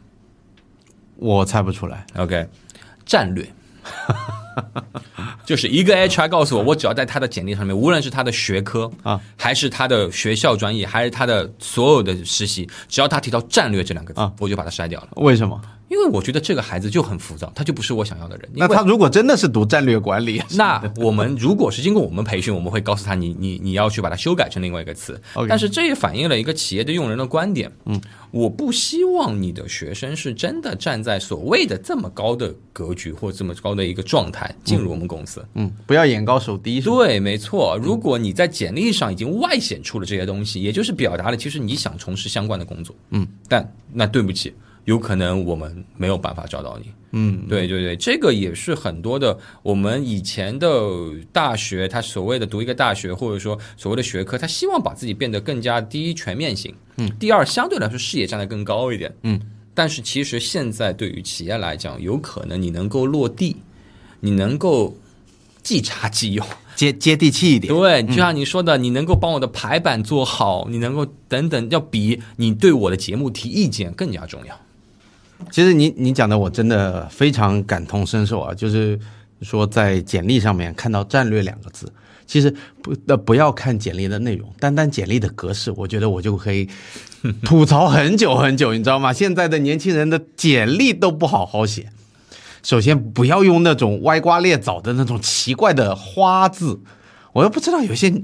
[1.17, 2.47] 我猜不出来，OK，
[3.05, 3.45] 战略。
[5.45, 15.09] 就是一个 HR 告诉我，我只要在他的简历上面，无论是他的学科啊，还是他的学校专业，还是他的所有的实习，只要他提到战略这两个字，啊我就把它筛掉了。
[15.15, 15.59] 为什么？
[15.93, 18.49] 因因为我觉得这个孩子就很浮躁，他就不是我想要的人。
[18.55, 25.21] 那他如果真的是读战略管理， 那我们如果是经过我们培训，我们会告诉他你你你要去把它修改成另外一个词。
[25.47, 27.71] 但是这也反映了一个企业的用人的观点。
[27.85, 28.01] 嗯，
[28.31, 35.45] 我不希望你的学生是真的站在所谓的这么高的格局或这么高的一个状态进入我们公司。
[35.53, 37.79] 嗯，不要眼高手低，对，没错。
[37.81, 44.53] 如果你在简历上已经外显出了这些东西，也就是表达了其实你想从事相关的工作，嗯，但那对不起，
[44.85, 46.91] 有可能我们没有办法找到你。
[47.15, 50.67] 嗯，对对对，这个也是很多的我们以前的
[51.31, 59.39] 大学，他所谓的读一个大学，或者说所谓的学科，他希望把自己变得更加第一全面性，嗯，第二相对来说视野站得更高一点，嗯。
[59.75, 63.57] 但是其实现在对于企业来讲，有可能你能够落地，
[64.19, 64.95] 你能够
[65.63, 66.45] 即插即用，
[66.75, 67.73] 接接地气一点。
[67.73, 74.59] 对，就像你说的，你能够帮我的排版做好，你能够等等，要比你对我的节目提意见更加重要。
[75.51, 78.99] 其实你你讲的我真的非常感同身受啊，就是
[79.41, 81.91] 说在简历上面看到“战略”两个字，
[82.25, 86.67] 其实不呃不要看简历的内容，单单简历的格式，我觉得我就可以
[87.43, 89.11] 吐槽很久很久，你知道吗？
[89.11, 91.89] 现在的年轻人的简历都不好好写。
[92.63, 96.79] 首先不要用那种歪瓜裂枣的那种奇怪的花字，
[97.33, 98.21] 我又不知道有些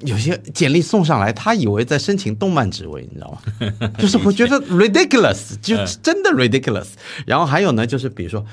[0.00, 3.88] 有些简历送上来，他以为在申请动漫职位，你知道吗？
[3.98, 6.88] 就是我觉得 ridiculous，就真的 ridiculous。
[7.26, 8.44] 然后还有呢，就是比如说，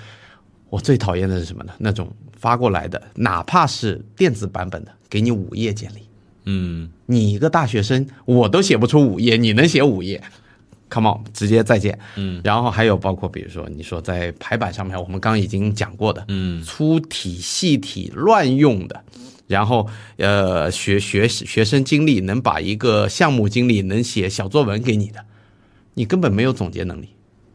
[0.69, 1.73] 我最讨厌的是什么呢？
[1.79, 2.07] 那种
[2.37, 5.99] 发过来的，哪怕是电子版本的，给你五页简历，
[6.45, 10.21] 嗯，你一个大学生，我都写不出五页，你能写五页
[10.89, 11.97] ？Come on，直接再见。
[12.15, 19.03] 嗯，然后还有包括比如说，你说在排版上面，我们刚刚已经讲过的，嗯，粗体、细体乱用的，
[19.51, 19.87] 然后
[20.17, 25.23] 呃，学学学生经历能把一个项目经历能写小作文给你的，
[25.93, 27.09] 你根本没有总结能力，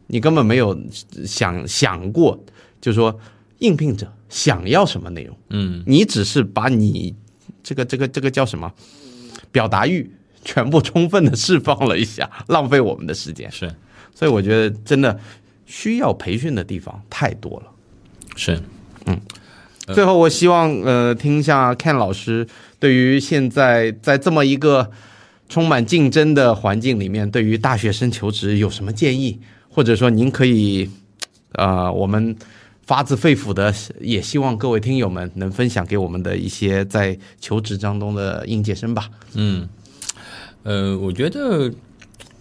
[0.05, 0.79] 你根本没有
[1.25, 2.39] 想想过，
[2.79, 3.19] 就说
[3.59, 7.15] 应聘者想要什么内容，嗯，你只是把你
[7.63, 8.71] 这个这个这个叫什么
[9.51, 10.09] 表达欲
[10.43, 13.73] 全部充分的释放了一下， 浪费我们的时间，是。
[14.13, 15.19] 所以我觉得真的
[15.65, 17.71] 需要培训的地方太多了。
[18.35, 18.59] 是，
[19.93, 22.45] 最后，我希望呃听一下 Ken 老师
[22.79, 24.91] 对于现在在这么一个
[25.47, 29.39] 充满竞争的环境里面，对于大学生求职有什么建议，
[29.69, 30.89] 或者说您可以
[31.53, 32.35] 呃我们
[32.85, 39.09] 发自肺腑的，也希望各位听友们能分享给我们的一些在求职当中的应届生吧。
[39.35, 39.67] 嗯，
[40.63, 41.71] 呃，我觉得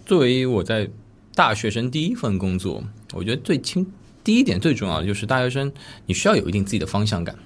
[0.05, 0.89] 作为我在
[1.35, 2.83] 大学生第一份工作，
[3.13, 3.87] 我觉得最轻
[4.27, 5.71] 第一点最重要的就是大学生
[6.07, 7.37] 你需要有一定自己的方向感。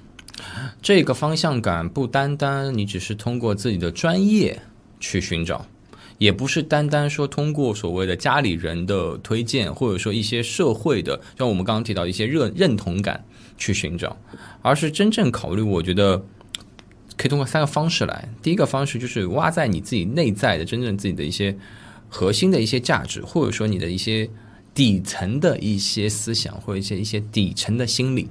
[0.80, 4.62] 这个方向感不单单你只是通过自己的专业
[4.98, 5.66] 去寻找，
[6.16, 13.22] 也不是单单说通过所谓的家里人的推荐，或者说一些社会的，像我们刚刚提到一些认认同感
[13.58, 14.16] 去寻找，
[14.62, 16.16] 而是真正考虑，我觉得
[17.18, 18.26] 可以通过三个方式来。
[18.40, 21.54] 第一个方式就是挖在你自己内在的真正自己的一些
[22.08, 24.30] 核心的一些价值，或者说你的一些
[24.80, 28.26] 底层的一些思想，或者一些一些底层的心理，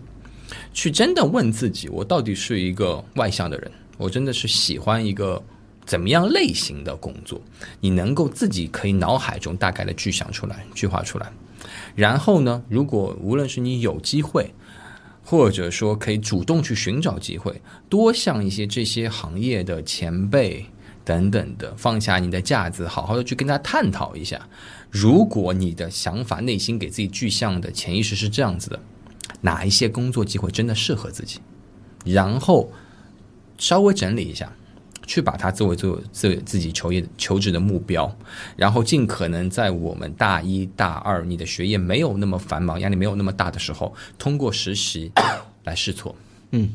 [0.73, 5.39] 去真的问自己：我到底是一个外向的人，我真的是喜欢一个
[5.85, 7.39] 怎么样类型的工作？
[7.79, 11.31] 你能够自己可以脑海中大概的具象出来、具化出来。
[11.95, 14.51] 然后呢，如果无论是你有机会，
[15.23, 20.65] 或者说可以主动去寻找机会，多向一些这些行业的前辈
[21.09, 24.47] 等等的放下你的架子，好好的去跟他探讨一下。
[24.91, 28.79] 如果你的想法、内心给自己具象的潜意识是这样子的，
[29.41, 31.39] 哪一些工作机会真的适合自己？
[32.05, 32.71] 然后
[33.57, 34.53] 稍微整理一下，
[35.07, 38.15] 去把它作为做自自己求业求职的目标，
[38.55, 45.11] 然后尽可能在我们大一大二你的学业没有那么繁忙、压力没有那么大的时候，通过实习
[45.63, 46.15] 来试错，
[46.51, 46.69] 嗯，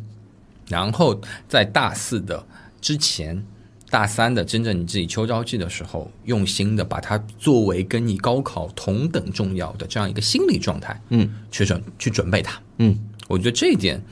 [0.67, 2.45] 然后在大四的
[2.81, 3.47] 之前。
[3.95, 12.99] 大三的真正你自己秋招季的时候，用心的把它作为跟你高考同等重要的这样一个心理状态，嗯，去准去准备它，嗯，
[13.29, 14.03] 我觉得这一点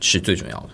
[0.00, 0.70] 是最重要的。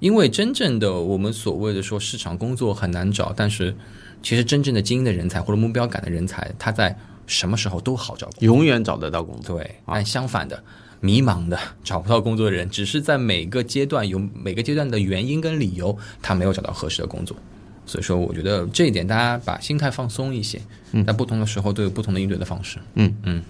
[0.00, 3.74] 因为真正的我们所谓的说市场工作很难找，但是
[4.22, 6.94] 其实真正的精英的人才或者目标感的人才，他在
[7.26, 8.44] 什么时候都好找工作。
[8.44, 9.58] 永远找得到工作。
[9.58, 10.62] 对，但相反的，
[11.04, 17.36] 迷茫的找不到工作的人，只是在每个阶段有每个阶段的原因跟理由，他没有找到合适的工作。
[17.84, 20.58] 所以说，我觉得这一点大家把心态放松一些，
[21.06, 22.78] 在不同的时候都有不同的应对的方式。
[22.94, 23.14] 嗯。
[23.24, 23.42] 嗯。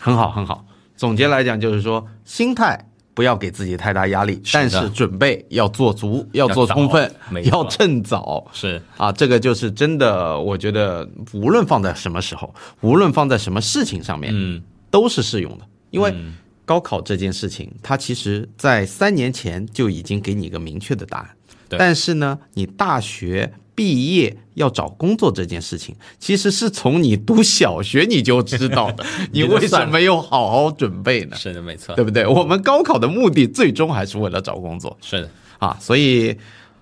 [0.00, 0.64] 很好，很好。
[0.96, 7.12] 总结来讲，就是说心态不要给自己太大压力，是但是准备要做足，要做充分
[7.44, 8.46] 要趁早。
[8.54, 16.32] 是，啊，这个就是真的，我觉得无论放在什么时候，无论放在什么事情上面，嗯，都是适用的，因为嗯
[16.64, 21.30] 高考这件事情，它其实在三年前就已经给你一个明确的答案。
[21.68, 31.36] 但是呢，你大学毕业要找工作这件事情，其实是从你读小学你就知道的， 你为什么没有好好准备呢？
[31.36, 32.26] 是的，没错，对不对？
[32.26, 36.36] 我们高考的目的最终还是为了找工作是的，啊，所以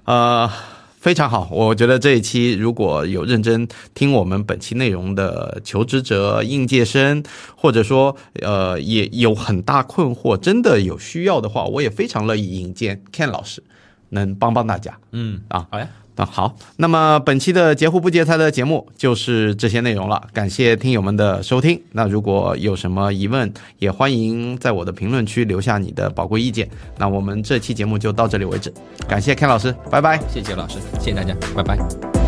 [0.04, 0.50] 呃。
[1.02, 7.24] 非常好，我觉得这一期如果有认真听我们本期内容的求职者、应届生，
[7.56, 13.64] 或者说呃也有很大困惑，真的有需要的话，我也非常乐意引荐 Ken 老师，
[14.10, 14.96] 能帮帮大家。
[15.10, 21.80] 嗯啊，好呀，那好，那么本期的截胡不截财的节目就是这些内容了，感谢听友们的收听。
[21.92, 26.68] 那如果有什么疑问，也欢迎在我的评论区留下你的宝贵意见。
[26.98, 28.72] 那我们这期节目就到这里为止，
[29.08, 30.20] 感谢 Ken 老师，拜拜。
[30.28, 32.21] 谢谢老师，谢谢大家，拜拜。